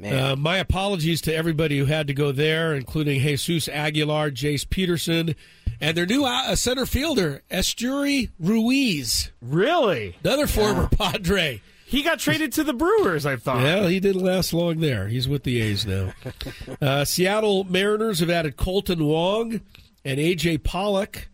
[0.03, 5.35] Uh, my apologies to everybody who had to go there, including Jesus Aguilar, Jace Peterson,
[5.81, 9.31] and their new uh, center fielder, Esteury Ruiz.
[9.41, 10.15] Really?
[10.23, 11.61] Another former Padre.
[11.87, 13.25] He got traded to the Brewers.
[13.25, 13.61] I thought.
[13.63, 15.07] Yeah, he didn't last long there.
[15.07, 16.11] He's with the A's now.
[16.81, 19.61] uh, Seattle Mariners have added Kolten Wong
[20.03, 20.57] and A.J.
[20.59, 21.29] Pollock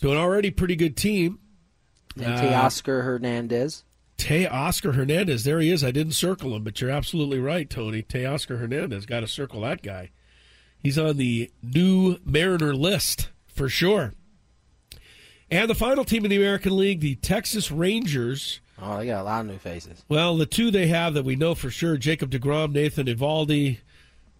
[0.00, 1.40] to an already pretty good team.
[2.16, 3.82] And Uh, Teoscar Hernandez.
[4.16, 5.42] Tay Oscar Hernandez.
[5.44, 5.82] There he is.
[5.82, 8.02] I didn't circle him, but you're absolutely right, Tony.
[8.02, 9.06] Tay Oscar Hernandez.
[9.06, 10.10] Got to circle that guy.
[10.78, 14.12] He's on the new Mariner list for sure.
[15.50, 18.60] And the final team in the American League, the Texas Rangers.
[18.82, 20.04] Oh, they got a lot of new faces.
[20.08, 23.78] Well, the two they have that we know for sure Jacob DeGrom, Nathan Eovaldi,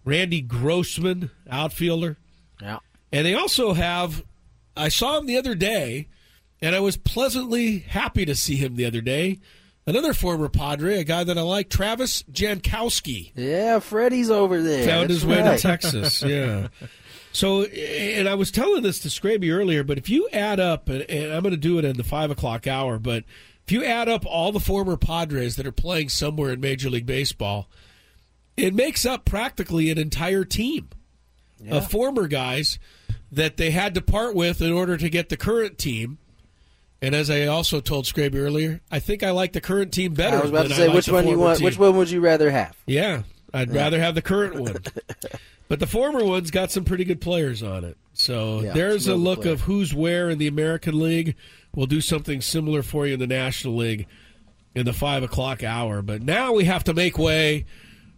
[0.03, 2.17] Randy Grossman, outfielder.
[2.61, 2.79] Yeah.
[3.11, 4.23] And they also have,
[4.75, 6.07] I saw him the other day,
[6.61, 9.39] and I was pleasantly happy to see him the other day.
[9.85, 13.31] Another former Padre, a guy that I like, Travis Jankowski.
[13.35, 14.85] Yeah, Freddie's over there.
[14.85, 15.57] Found That's his way right.
[15.57, 16.23] to Texas.
[16.27, 16.67] Yeah.
[17.33, 21.03] So, and I was telling this to Scraby earlier, but if you add up, and,
[21.03, 23.23] and I'm going to do it in the five o'clock hour, but
[23.65, 27.05] if you add up all the former Padres that are playing somewhere in Major League
[27.05, 27.69] Baseball,
[28.57, 30.89] it makes up practically an entire team
[31.69, 32.79] of former guys
[33.31, 36.17] that they had to part with in order to get the current team.
[37.01, 40.37] And as I also told Scraby earlier, I think I like the current team better.
[40.37, 41.59] I was about to say like which one you want.
[41.59, 41.65] team.
[41.65, 42.75] Which one would you rather have?
[42.85, 43.81] Yeah, I'd Yeah.
[43.81, 44.77] rather have the current one.
[45.67, 47.97] but the former one's got some pretty good players on it.
[48.13, 49.53] So Yeah, there's a look players.
[49.61, 51.35] of who's where in the American League.
[51.75, 54.07] We'll do something similar for you in the National League
[54.75, 56.01] in the five o'clock hour.
[56.01, 57.65] But now we have to make way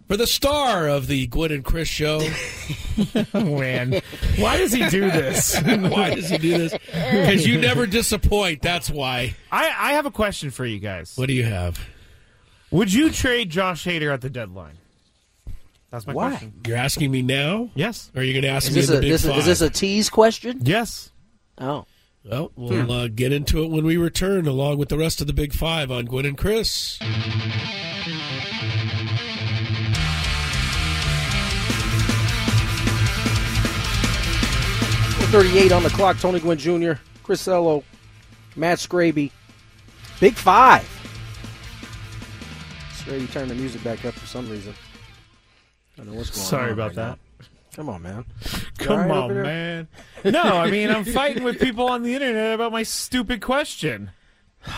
[0.07, 2.19] for the star of the Gwynn and Chris show.
[3.33, 4.01] Man,
[4.37, 5.59] why does he do this?
[5.61, 6.73] why does he do this?
[6.73, 8.61] Because you never disappoint.
[8.61, 9.35] That's why.
[9.51, 11.13] I, I have a question for you guys.
[11.15, 11.79] What do you have?
[12.71, 14.77] Would you trade Josh Hader at the deadline?
[15.93, 16.29] That's my Why?
[16.31, 16.53] question.
[16.65, 17.69] You're asking me now?
[17.75, 18.11] Yes.
[18.15, 19.37] Or are you going to ask Is me this, in a, the Big this, Five?
[19.37, 20.57] is this a tease question?
[20.63, 21.11] Yes.
[21.59, 21.85] Oh.
[22.25, 25.33] Well, we'll uh, get into it when we return, along with the rest of the
[25.33, 26.97] Big Five on Gwynn and Chris.
[35.31, 36.19] Thirty-eight on the clock.
[36.19, 37.83] Tony Gwynn Jr., Chris Ello,
[38.55, 39.31] Matt Scraby,
[40.19, 40.87] Big Five.
[42.93, 44.73] Scraby turned the music back up for some reason.
[45.95, 46.45] I don't know what's going on.
[46.47, 47.17] Sorry about right that.
[47.39, 47.45] now.
[47.75, 48.25] Come on, man.
[48.79, 49.87] You Come right on, man.
[50.25, 54.11] No, I mean I'm fighting with people on the internet about my stupid question.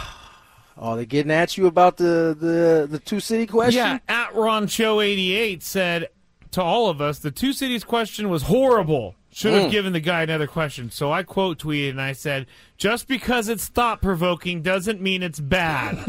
[0.78, 3.78] Oh, they're getting at you about the the the two city question?
[3.78, 6.10] Yeah, at Ron Show 88 said
[6.52, 9.16] to all of us, the two cities question was horrible.
[9.32, 9.72] Should have Mm.
[9.72, 10.92] given the guy another question.
[10.92, 12.48] So I quote tweeted and I said,
[12.78, 15.96] just because it's thought provoking doesn't mean it's bad.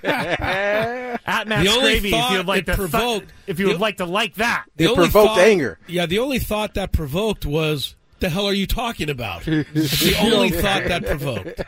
[1.30, 3.68] at Matt The only if thought you would like it to th- provoked- if you
[3.68, 4.64] would like to like that.
[4.76, 9.08] The only thought- Yeah, the only thought that provoked was, "The hell are you talking
[9.08, 11.62] about?" It's the only thought that provoked.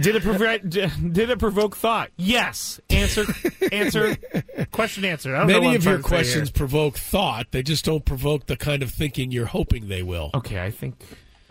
[0.00, 0.60] Did it provoke?
[0.68, 2.10] Did it provoke thought?
[2.16, 2.80] Yes.
[2.90, 3.24] Answer.
[3.72, 4.16] Answer.
[4.72, 5.34] question answered.
[5.34, 6.18] I don't know Many what I'm of your trying to say here.
[6.18, 10.30] questions provoke thought; they just don't provoke the kind of thinking you're hoping they will.
[10.34, 10.96] Okay, I think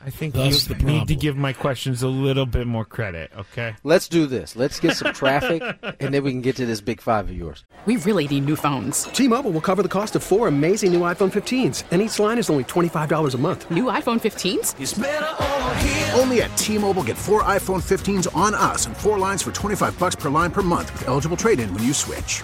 [0.05, 3.31] I think Thus you the need to give my questions a little bit more credit.
[3.35, 3.73] Okay.
[3.83, 4.55] Let's do this.
[4.55, 5.63] Let's get some traffic,
[5.99, 7.65] and then we can get to this Big Five of yours.
[7.87, 9.05] We really need new phones.
[9.05, 12.51] T-Mobile will cover the cost of four amazing new iPhone 15s, and each line is
[12.51, 13.69] only $25 a month.
[13.71, 16.19] New iPhone 15s?
[16.19, 20.15] Only at T-Mobile get four iPhone 15s on us and four lines for 25 bucks
[20.15, 22.43] per line per month with eligible trade-in when you switch.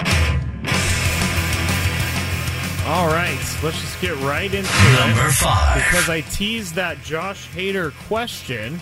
[2.91, 5.31] All right, let's just get right into Number it.
[5.31, 5.77] five.
[5.77, 8.81] Because I teased that Josh Hader question,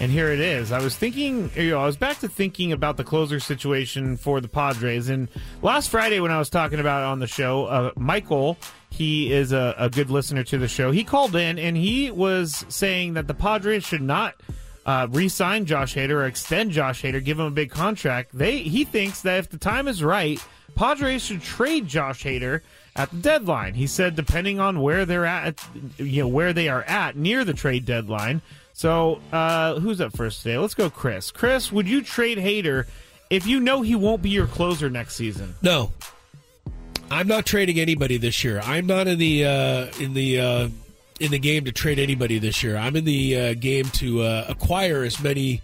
[0.00, 0.72] and here it is.
[0.72, 4.40] I was thinking, you know, I was back to thinking about the closer situation for
[4.40, 5.10] the Padres.
[5.10, 5.28] And
[5.60, 8.56] last Friday, when I was talking about it on the show, uh, Michael,
[8.88, 10.90] he is a, a good listener to the show.
[10.90, 14.40] He called in and he was saying that the Padres should not
[14.86, 18.30] uh, re-sign Josh Hader or extend Josh Hader, give him a big contract.
[18.32, 20.42] They he thinks that if the time is right,
[20.74, 22.62] Padres should trade Josh Hader
[22.96, 23.74] at the deadline.
[23.74, 25.64] He said depending on where they're at,
[25.96, 28.42] you know where they are at near the trade deadline.
[28.72, 30.58] So uh, who's up first today?
[30.58, 31.30] Let's go, Chris.
[31.30, 32.86] Chris, would you trade Hader
[33.28, 35.54] if you know he won't be your closer next season?
[35.62, 35.92] No,
[37.10, 38.60] I'm not trading anybody this year.
[38.60, 40.68] I'm not in the uh, in the uh,
[41.20, 42.76] in the game to trade anybody this year.
[42.76, 45.60] I'm in the uh, game to uh, acquire as many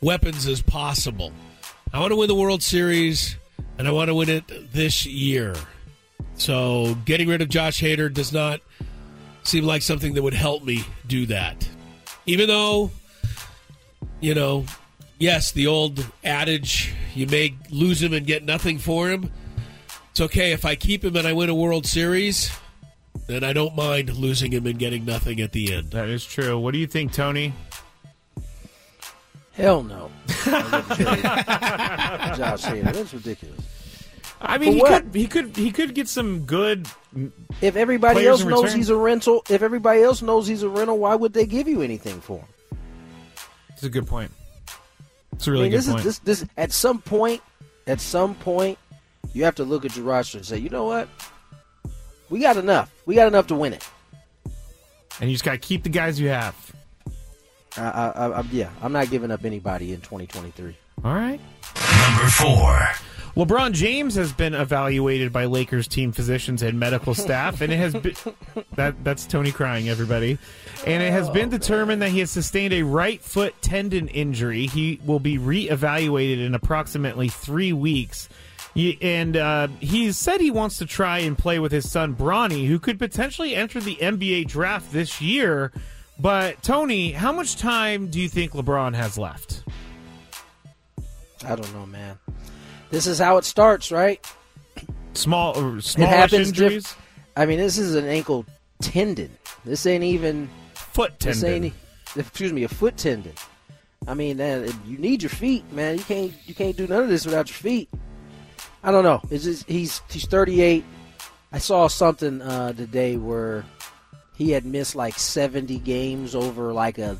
[0.00, 1.32] weapons as possible.
[1.92, 3.36] I want to win the World Series,
[3.78, 5.54] and I want to win it this year.
[6.38, 8.60] So getting rid of Josh Hader does not
[9.42, 11.68] seem like something that would help me do that.
[12.26, 12.90] Even though,
[14.20, 14.64] you know,
[15.18, 19.30] yes, the old adage, you may lose him and get nothing for him.
[20.10, 22.50] It's okay if I keep him and I win a World Series,
[23.26, 25.90] then I don't mind losing him and getting nothing at the end.
[25.90, 26.58] That is true.
[26.58, 27.52] What do you think, Tony?
[29.52, 30.10] Hell no.
[30.28, 30.46] Josh
[32.64, 33.77] Hader, that's ridiculous.
[34.40, 36.86] I mean, he could he could he could get some good.
[37.60, 38.78] If everybody else in knows return.
[38.78, 41.82] he's a rental, if everybody else knows he's a rental, why would they give you
[41.82, 42.46] anything for him?
[43.70, 44.30] It's a good point.
[45.32, 45.98] It's a really I mean, good this point.
[46.06, 47.42] is this this at some point,
[47.86, 48.78] at some point,
[49.32, 51.08] you have to look at your roster and say, you know what,
[52.30, 52.92] we got enough.
[53.06, 53.88] We got enough to win it.
[55.20, 56.54] and you just got to keep the guys you have.
[57.76, 60.76] I, I, I, yeah, I'm not giving up anybody in 2023.
[61.04, 61.40] All right.
[62.08, 62.88] Number four.
[63.38, 67.94] LeBron James has been evaluated by Lakers team physicians and medical staff, and it has
[67.94, 68.16] been
[68.74, 70.38] that that's Tony crying, everybody.
[70.84, 74.66] And it has been determined that he has sustained a right foot tendon injury.
[74.66, 78.28] He will be reevaluated in approximately three weeks.
[79.00, 82.80] And uh, he said he wants to try and play with his son Bronny, who
[82.80, 85.70] could potentially enter the NBA draft this year.
[86.18, 89.62] But Tony, how much time do you think LeBron has left?
[91.44, 92.18] I don't know, man.
[92.90, 94.24] This is how it starts, right?
[95.14, 96.48] Small it small happens.
[96.48, 96.84] injuries.
[96.84, 96.98] diff-
[97.36, 98.46] I mean, this is an ankle
[98.80, 99.30] tendon.
[99.64, 101.64] This ain't even foot This tendon.
[101.64, 101.74] ain't,
[102.16, 103.32] e, excuse me, a foot tendon.
[104.06, 105.98] I mean, uh, you need your feet, man.
[105.98, 107.90] You can't you can't do none of this without your feet.
[108.82, 109.20] I don't know.
[109.30, 110.84] It's just he's he's 38.
[111.52, 113.64] I saw something uh, today where
[114.36, 117.16] he had missed like 70 games over like a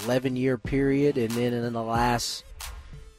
[0.00, 2.44] 11 year period, and then in the last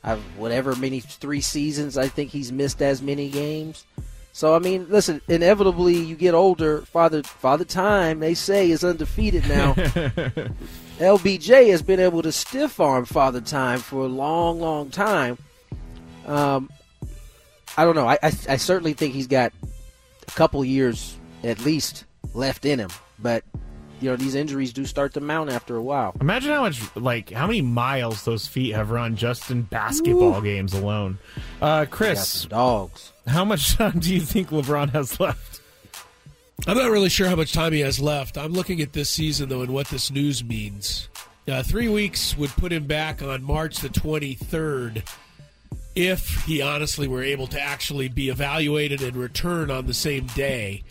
[0.08, 3.86] uh, whatever many three seasons, I think he's missed as many games.
[4.32, 6.84] So I mean, listen, inevitably you get older.
[6.84, 9.74] Father, Father Time, they say, is undefeated now.
[11.00, 15.38] LBJ has been able to stiff arm Father Time for a long, long time.
[16.26, 16.70] Um,
[17.76, 18.08] I don't know.
[18.08, 19.52] I, I, I certainly think he's got
[20.28, 22.90] a couple years at least left in him,
[23.20, 23.44] but
[24.02, 26.16] you know these injuries do start to mount after a while.
[26.22, 30.74] Imagine how much, like, how many miles those feet have run just in basketball games
[30.74, 31.18] alone.
[31.62, 33.12] Uh, Chris, dogs.
[33.26, 35.62] How much time do you think LeBron has left?
[36.66, 38.38] I'm not really sure how much time he has left.
[38.38, 41.08] I'm looking at this season, though, and what this news means.
[41.48, 45.08] Uh, three weeks would put him back on March the 23rd
[45.96, 50.84] if he honestly were able to actually be evaluated and return on the same day.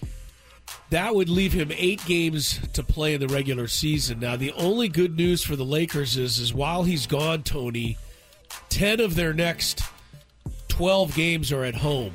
[0.91, 4.20] That would leave him eight games to play in the regular season.
[4.20, 7.99] Now, the only good news for the Lakers is, is while he's gone, Tony,
[8.68, 9.82] 10 of their next
[10.68, 12.12] 12 games are at home.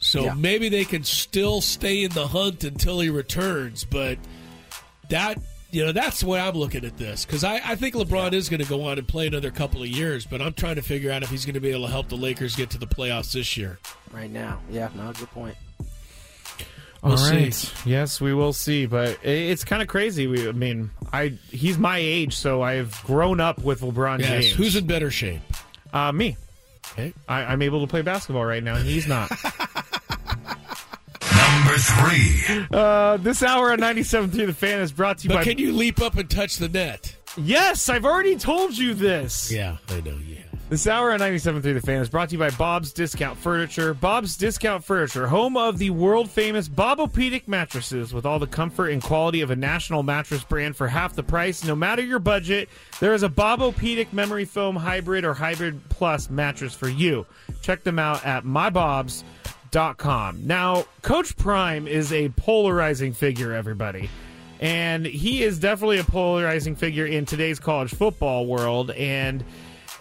[0.00, 0.34] So Yeah.
[0.34, 3.84] maybe they can still stay in the hunt until he returns.
[3.84, 4.18] But
[5.08, 5.38] that,
[5.70, 7.24] you know, that's the way I'm looking at this.
[7.24, 9.88] Because I, I think LeBron is going to go on and play another couple of
[9.88, 10.26] years.
[10.26, 12.16] But I'm trying to figure out if he's going to be able to help the
[12.16, 13.78] Lakers get to the playoffs this year.
[14.10, 15.56] Right now, yeah, no, good point.
[17.04, 17.52] We'll All right.
[17.52, 17.90] see.
[17.90, 18.86] Yes, we will see.
[18.86, 20.26] But it's kind of crazy.
[20.26, 24.28] We, I mean, I he's my age, so I've grown up with LeBron Yes.
[24.28, 24.52] James.
[24.56, 25.42] Who's in better shape?
[25.92, 26.36] Uh, me.
[26.92, 27.12] Okay.
[27.28, 29.30] I, I'm able to play basketball right now, and he's not.
[31.36, 32.66] Number three.
[32.72, 35.44] uh, this hour on 97.3 The Fan is brought to you But by...
[35.44, 37.16] can you leap up and touch the net?
[37.36, 39.50] Yes, I've already told you this.
[39.52, 40.16] Yeah, I know.
[40.26, 40.38] Yeah.
[40.70, 43.92] This hour on 97.3 The Fan is brought to you by Bob's Discount Furniture.
[43.92, 49.02] Bob's Discount Furniture, home of the world famous Bobopedic mattresses with all the comfort and
[49.02, 51.64] quality of a national mattress brand for half the price.
[51.64, 56.74] No matter your budget, there is a Bobopedic memory foam hybrid or hybrid plus mattress
[56.74, 57.26] for you.
[57.60, 60.46] Check them out at mybobs.com.
[60.46, 64.08] Now, Coach Prime is a polarizing figure, everybody.
[64.60, 68.92] And he is definitely a polarizing figure in today's college football world.
[68.92, 69.44] And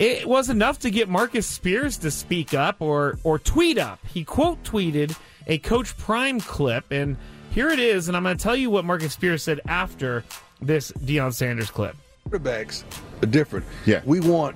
[0.04, 4.00] it was enough to get Marcus Spears to speak up or or tweet up.
[4.06, 7.16] He quote tweeted a Coach Prime clip, and
[7.52, 8.08] here it is.
[8.08, 10.24] And I'm going to tell you what Marcus Spears said after
[10.62, 11.96] this Deion Sanders clip.
[12.30, 12.84] quarterbacks
[13.22, 13.66] are different.
[13.86, 14.02] Yeah.
[14.06, 14.56] We want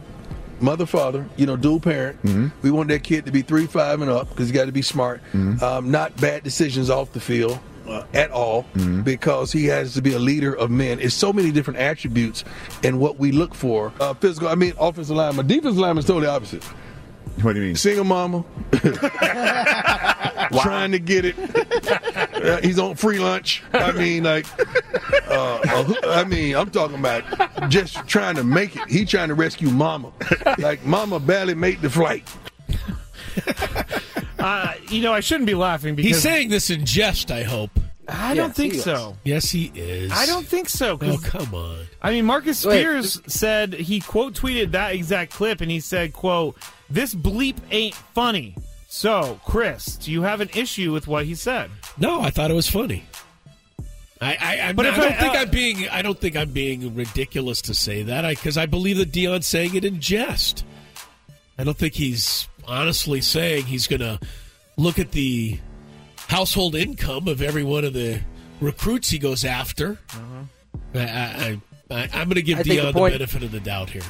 [0.60, 2.18] mother, father, you know, dual parent.
[2.62, 4.82] We want that kid to be three, five, and up because he got to be
[4.82, 5.22] smart.
[5.62, 7.60] Um, not bad decisions off the field.
[7.88, 8.66] Uh, at all,
[9.04, 11.00] because he has to be a leader of men.
[11.00, 12.44] It's so many different attributes
[12.84, 13.94] and what we look for.
[14.02, 15.38] Uh, physical, I mean, offensive line.
[15.38, 16.66] My defensive line is totally opposite.
[17.44, 17.76] What do you mean?
[17.76, 18.44] Single mama,
[20.62, 21.36] trying to get it.
[22.34, 23.64] Uh, he's on free lunch.
[23.74, 24.46] I mean, like,
[25.30, 28.90] uh, uh, I mean, I'm talking about just trying to make it.
[28.90, 30.12] He trying to rescue mama.
[30.58, 32.28] Like, mama barely made the flight.
[34.40, 37.72] Uh, you know, I shouldn't be laughing because He's saying this in jest, I hope.
[38.08, 39.18] I don't think so.
[39.24, 40.12] Yes, he is.
[40.14, 40.98] I don't think so.
[41.02, 41.80] Oh, come on.
[42.04, 42.80] I mean, Marcus Wait.
[42.82, 46.56] Spears said he quote tweeted that exact clip, and he said, "quote
[46.90, 48.56] This bleep ain't funny."
[48.88, 51.70] So, Chris, do you have an issue with what he said?
[51.98, 53.04] No, I thought it was funny.
[54.22, 55.90] I, I, I'm But not- if I don't I- think uh, I'm being.
[55.90, 59.74] I don't think I'm being ridiculous to say that, because I, believe that Deion's saying
[59.76, 60.64] it in jest.
[61.58, 64.20] I don't think he's honestly saying he's going to
[64.78, 65.60] look at the
[66.28, 68.22] household income of every one of the
[68.60, 69.98] recruits he goes after.
[70.94, 73.60] I, I, I, I, I'm going to give I Deion the the, benefit of the
[73.60, 74.04] doubt here.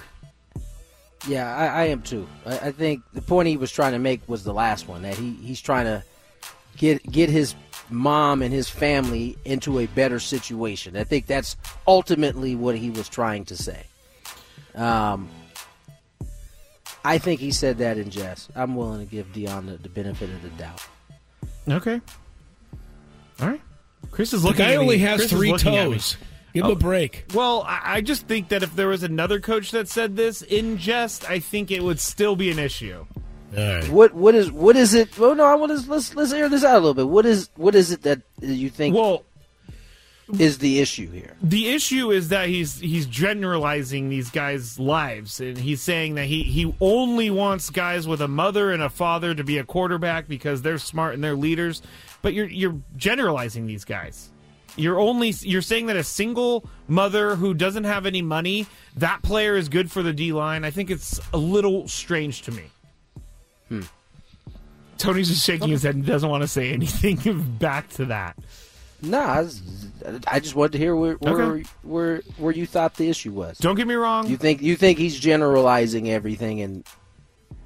[1.28, 2.28] Yeah, I, I am too.
[2.46, 5.16] I, I think the point he was trying to make was the last one that
[5.16, 6.04] he, he's trying to
[6.78, 7.56] get get his
[7.90, 10.98] mom and his family into a better situation.
[10.98, 11.56] I think that's
[11.88, 13.86] ultimately what he was trying to say.
[14.76, 15.30] Um,
[17.08, 18.50] I think he said that in jest.
[18.54, 20.86] I'm willing to give Deion the, the benefit of the doubt.
[21.70, 22.02] Okay.
[23.40, 23.62] All right.
[24.12, 24.66] Chris is The looking.
[24.66, 24.84] guy at me.
[24.84, 25.94] only has Chris is three looking at me.
[25.96, 26.18] toes.
[26.54, 26.76] Give him a oh.
[26.76, 27.26] break.
[27.34, 30.78] Well, I, I just think that if there was another coach that said this in
[30.78, 33.06] jest, I think it would still be an issue.
[33.58, 33.88] All right.
[33.90, 35.18] What what is what is it?
[35.18, 37.08] Well, no, I want to let's let's air this out a little bit.
[37.08, 38.96] What is what is it that you think?
[38.96, 39.24] Well,
[40.40, 41.36] is the issue here?
[41.42, 46.44] The issue is that he's he's generalizing these guys' lives, and he's saying that he
[46.44, 50.62] he only wants guys with a mother and a father to be a quarterback because
[50.62, 51.82] they're smart and they're leaders.
[52.22, 54.30] But you're you're generalizing these guys.
[54.76, 58.68] You're only you're saying that a single mother who doesn't have any money,
[58.98, 60.66] that player is good for the D line.
[60.66, 62.64] I think it's a little strange to me.
[63.70, 63.82] Hmm.
[64.98, 68.38] Tony's just shaking his head and doesn't want to say anything back to that.
[69.02, 69.62] Nah, I, was-
[70.28, 71.70] I just wanted to hear where where, Okay.
[71.84, 73.58] where where you thought the issue was.
[73.60, 74.28] Don't get me wrong.
[74.28, 76.84] You think you think he's generalizing everything and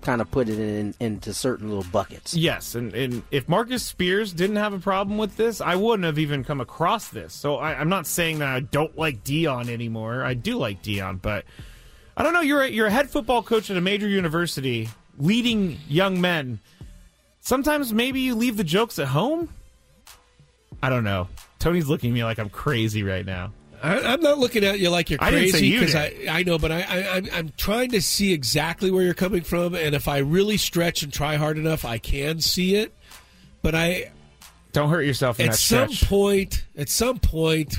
[0.01, 2.33] kind of put it in into certain little buckets.
[2.33, 6.17] Yes, and, and if Marcus Spears didn't have a problem with this, I wouldn't have
[6.17, 7.33] even come across this.
[7.33, 10.23] So I, I'm not saying that I don't like Deion anymore.
[10.23, 11.45] I do like Deion, but
[12.17, 12.41] I don't know.
[12.41, 16.59] You're a, you're a head football coach at a major university, leading young men.
[17.41, 19.49] Sometimes maybe you leave the jokes at home.
[20.81, 21.27] I don't know.
[21.59, 23.51] Tony's looking at me like I'm crazy right now.
[23.83, 26.27] I, I'm not looking at you like you're I crazy because did.
[26.29, 29.41] I, I know, but I, I I'm, I'm trying to see exactly where you're coming
[29.41, 32.93] from, and if I really stretch and try hard enough, I can see it.
[33.63, 34.11] But I
[34.71, 36.09] Don't hurt yourself in at that some stretch.
[36.09, 37.75] point, at some point,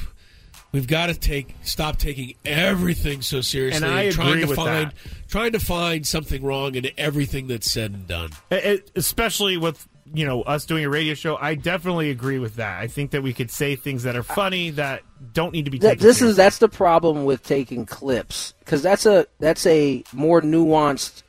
[0.73, 3.85] we've got to take stop taking everything so seriously.
[3.85, 4.95] And I trying agree to with find that.
[5.29, 8.31] trying to find something wrong in everything that's said and done.
[8.53, 12.81] E- especially with you know us doing a radio show i definitely agree with that
[12.81, 15.03] i think that we could say things that are funny that
[15.33, 16.31] don't need to be Th- taken this seriously.
[16.33, 21.23] is that's the problem with taking clips because that's a that's a more nuanced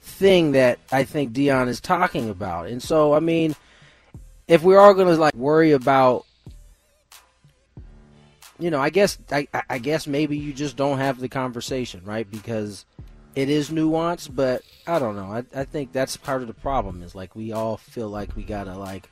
[0.00, 2.68] thing that I think Deion is talking about.
[2.68, 3.54] And so I mean,
[4.46, 6.24] if we are going to like worry about,
[8.58, 12.30] you know, I guess I- I guess maybe you just don't have the conversation, right?
[12.30, 12.84] Because
[13.34, 15.24] it is nuanced, but I don't know.
[15.32, 18.42] I, I think that's part of the problem is like we all feel like we
[18.44, 19.08] gotta like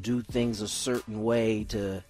[0.00, 2.02] do things a certain way to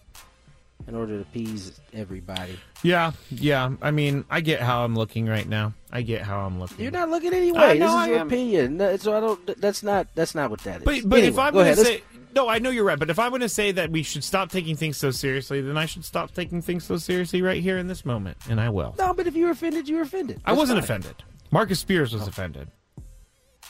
[0.88, 2.58] in order to appease everybody.
[2.82, 6.58] yeah yeah i mean i get how i'm looking right now i get how i'm
[6.58, 7.78] looking You're not looking anyway.
[7.78, 8.26] This is I your am.
[8.26, 8.76] opinion.
[8.78, 9.60] No, So I don't.
[9.60, 10.08] That's not.
[10.16, 10.84] That's not what that is.
[10.84, 12.02] but, but if i'm go gonna Let's- say
[12.34, 14.50] no i know you're right but if i'm going to say that we should stop
[14.50, 17.86] taking things so seriously then i should stop taking things so seriously right here in
[17.86, 20.40] this moment and i will no, but if you're offended, you're offended.
[20.44, 20.84] i wasn't fine.
[20.98, 22.68] offended marcus spears was offended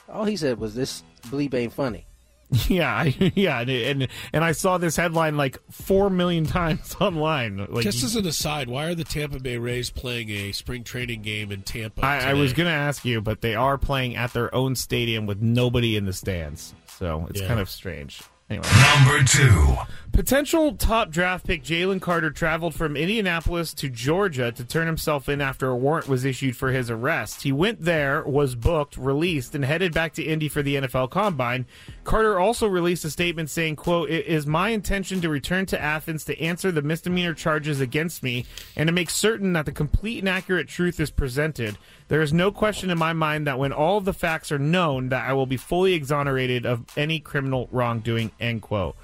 [0.08, 2.06] All he said was, "This bleep ain't funny."
[2.68, 7.66] yeah I, yeah and, and and i saw this headline like four million times online
[7.70, 11.22] like Just as an aside, why are the Tampa Bay Rays playing a spring training
[11.22, 12.04] game in Tampa?
[12.04, 15.24] I, I was going to ask you, but they are playing at their own stadium
[15.24, 17.48] with nobody in the stands, so it's Yeah.
[17.48, 18.20] kind of strange.
[18.52, 19.76] Anyway, Number two.
[20.12, 25.40] potential top draft pick Jalen Carter traveled from Indianapolis to Georgia to turn himself in
[25.40, 27.44] after a warrant was issued for his arrest.
[27.44, 31.64] He went there, was booked, released, and headed back to Indy for the NFL Combine.
[32.04, 36.24] Carter also released a statement saying, "quote It is my intention to return to Athens
[36.24, 38.44] to answer the misdemeanor charges against me
[38.76, 41.78] and to make certain that the complete and accurate truth is presented.
[42.12, 45.08] There is no question in my mind that when all of the facts are known,
[45.08, 48.96] that I will be fully exonerated of any criminal wrongdoing." End quote.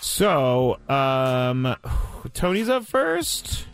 [0.00, 1.76] So, um,
[2.34, 3.64] Tony's up first,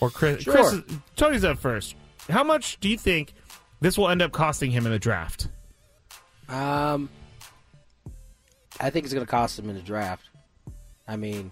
[0.00, 0.44] or Chris?
[0.44, 0.54] Sure.
[0.54, 0.84] Chris is-
[1.16, 1.96] Tony's up first.
[2.28, 3.32] How much do you think
[3.80, 5.48] this will end up costing him in the draft?
[6.48, 7.08] Um,
[8.78, 10.30] I think it's going to cost him in the draft.
[11.08, 11.50] I mean,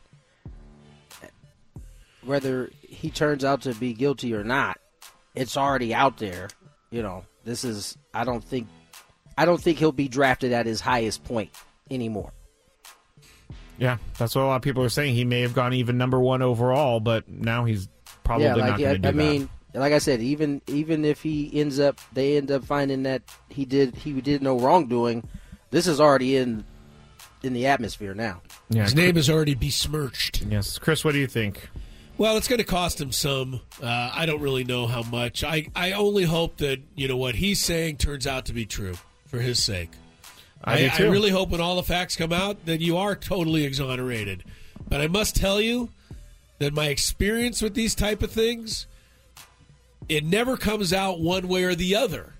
[2.22, 4.78] whether he turns out to be guilty or not,
[5.34, 6.48] it's already out there.
[6.90, 7.96] You know, this is.
[8.14, 8.66] I don't think.
[9.36, 11.50] I don't think he'll be drafted at his highest point
[11.90, 12.32] anymore.
[13.78, 15.14] Yeah, that's what a lot of people are saying.
[15.14, 17.88] He may have gone even number one overall, but now he's
[18.24, 19.16] probably yeah, like not I, going to do I that.
[19.16, 23.22] mean, like I said, even even if he ends up, they end up finding that
[23.48, 25.28] he did he did no wrongdoing.
[25.70, 26.64] This is already in
[27.42, 28.42] in the atmosphere now.
[28.68, 30.42] yeah, His name is already besmirched.
[30.42, 31.68] Yes, Chris, what do you think?
[32.18, 33.60] Well, it's going to cost him some.
[33.80, 35.44] Uh, I don't really know how much.
[35.44, 38.96] I, I only hope that you know what he's saying turns out to be true
[39.26, 39.90] for his sake.
[40.64, 41.10] I do too.
[41.12, 44.42] really hope when all the facts come out that you are totally exonerated.
[44.88, 45.90] But I must tell you
[46.58, 48.88] that my experience with these type of things,
[50.08, 52.34] it never comes out one way or the other.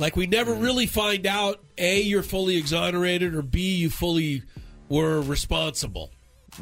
[0.00, 0.62] Like we never Mm.
[0.62, 4.42] really find out a you're fully exonerated or b you fully
[4.88, 6.10] were responsible.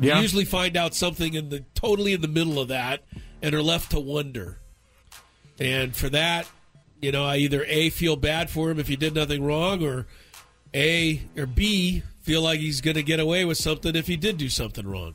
[0.01, 0.16] Yeah.
[0.16, 3.03] You usually find out something in the totally in the middle of that
[3.43, 4.59] and are left to wonder.
[5.59, 6.49] And for that,
[7.01, 10.07] you know, I either A feel bad for him if he did nothing wrong or
[10.74, 14.36] A or B feel like he's going to get away with something if he did
[14.36, 15.14] do something wrong.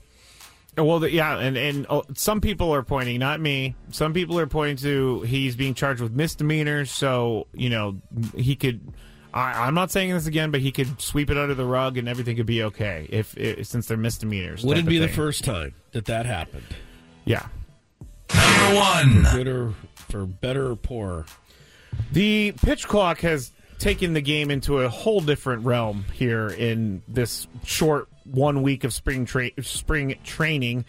[0.76, 3.76] Well, the, yeah, and and uh, some people are pointing, not me.
[3.92, 8.02] Some people are pointing to he's being charged with misdemeanors, so you know
[8.36, 8.93] he could.
[9.34, 12.08] I, I'm not saying this again, but he could sweep it under the rug and
[12.08, 14.64] everything could be okay if, if since they're misdemeanors.
[14.64, 16.66] Wouldn't be the first time that that happened.
[17.26, 17.48] Yeah.
[18.34, 19.24] Number one.
[19.24, 21.26] For good or for better or poorer.
[22.12, 27.48] The pitch clock has taken the game into a whole different realm here in this
[27.64, 30.86] short one week of spring tra- spring training.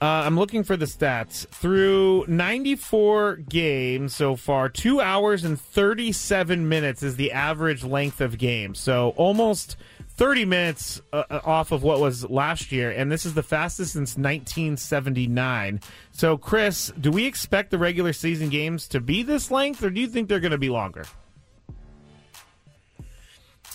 [0.00, 1.46] Uh, I'm looking for the stats.
[1.48, 8.36] Through 94 games so far, two hours and 37 minutes is the average length of
[8.36, 8.74] game.
[8.74, 9.76] So almost
[10.16, 13.92] 30 minutes uh, uh, off of what was last year, and this is the fastest
[13.92, 15.80] since 1979.
[16.12, 20.00] So, Chris, do we expect the regular season games to be this length, or do
[20.00, 21.04] you think they're going to be longer?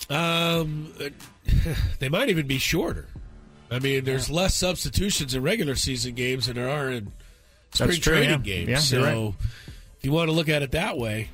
[0.09, 0.93] Um,
[1.99, 3.07] they might even be shorter.
[3.71, 7.11] I mean, there's less substitutions in regular season games than there are in
[7.71, 8.55] spring That's true, training yeah.
[8.55, 8.69] games.
[8.69, 9.33] Yeah, so, right.
[9.97, 11.29] if you want to look at it that way,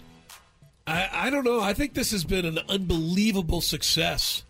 [0.87, 1.61] I, I don't know.
[1.61, 4.43] I think this has been an unbelievable success.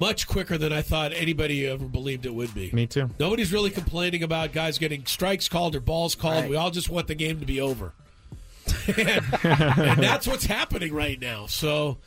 [0.00, 2.70] Much quicker than I thought anybody ever believed it would be.
[2.70, 3.10] Me too.
[3.18, 6.42] Nobody's really complaining about guys getting strikes called or balls called.
[6.42, 6.50] Right.
[6.50, 7.92] We all just want the game to be over.
[8.86, 11.46] and, and that's what's happening right now.
[11.46, 11.98] So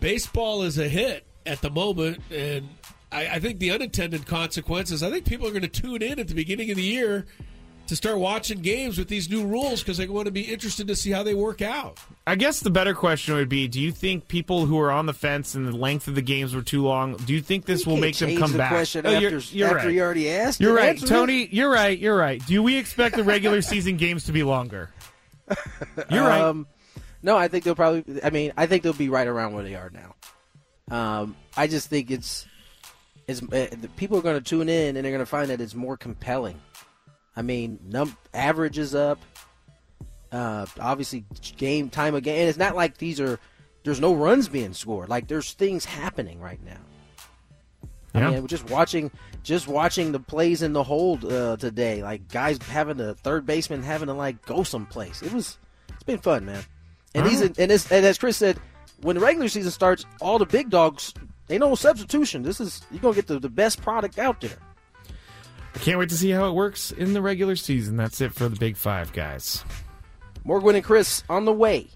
[0.00, 2.68] baseball is a hit at the moment, and
[3.12, 5.02] I, I think the unintended consequences.
[5.02, 7.26] I think people are going to tune in at the beginning of the year
[7.88, 10.94] to start watching games with these new rules because they want to be interested to
[10.96, 11.98] see how they work out.
[12.26, 15.12] I guess the better question would be: Do you think people who are on the
[15.12, 17.16] fence and the length of the games were too long?
[17.16, 18.70] Do you think this You will make them come the back?
[18.70, 19.94] question Oh, after- you're, you're after right.
[19.94, 21.06] you already asked You're right, Answer.
[21.08, 21.48] Tony.
[21.50, 21.98] You're right.
[21.98, 22.40] You're right.
[22.46, 24.90] Do we expect the regular season games to be longer?
[26.10, 26.40] You're right.
[26.40, 26.66] Um,
[27.22, 28.22] no, I think they'll probably.
[28.22, 30.14] I mean, I think they'll be right around where they are now.
[30.96, 32.46] Um, I just think it's,
[33.26, 35.60] it's uh, the people are going to tune in and they're going to find that
[35.60, 36.60] it's more compelling.
[37.36, 39.18] I mean, num average is up.
[40.30, 41.24] Uh, obviously,
[41.56, 42.38] game time again.
[42.40, 43.38] And it's not like these are.
[43.84, 45.08] There's no runs being scored.
[45.08, 46.78] Like there's things happening right now.
[48.14, 48.28] Yeah.
[48.28, 49.10] I mean, just watching,
[49.42, 53.82] just watching the plays in the hold uh, today, like guys having the third baseman
[53.82, 55.22] having to like go someplace.
[55.22, 55.58] It was,
[55.88, 56.62] it's been fun, man.
[57.14, 58.58] And these, and, it's, and as Chris said,
[59.00, 61.12] when the regular season starts, all the big dogs,
[61.52, 62.42] they no substitution.
[62.42, 64.56] This is you're gonna get the, the best product out there.
[65.74, 67.98] I can't wait to see how it works in the regular season.
[67.98, 69.62] That's it for the Big Five, guys.
[70.44, 71.88] Morgan and Chris on the way.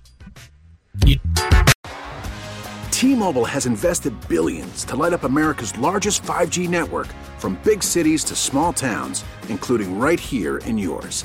[2.91, 8.37] T-Mobile has invested billions to light up America's largest 5G network from big cities to
[8.37, 11.25] small towns, including right here in yours.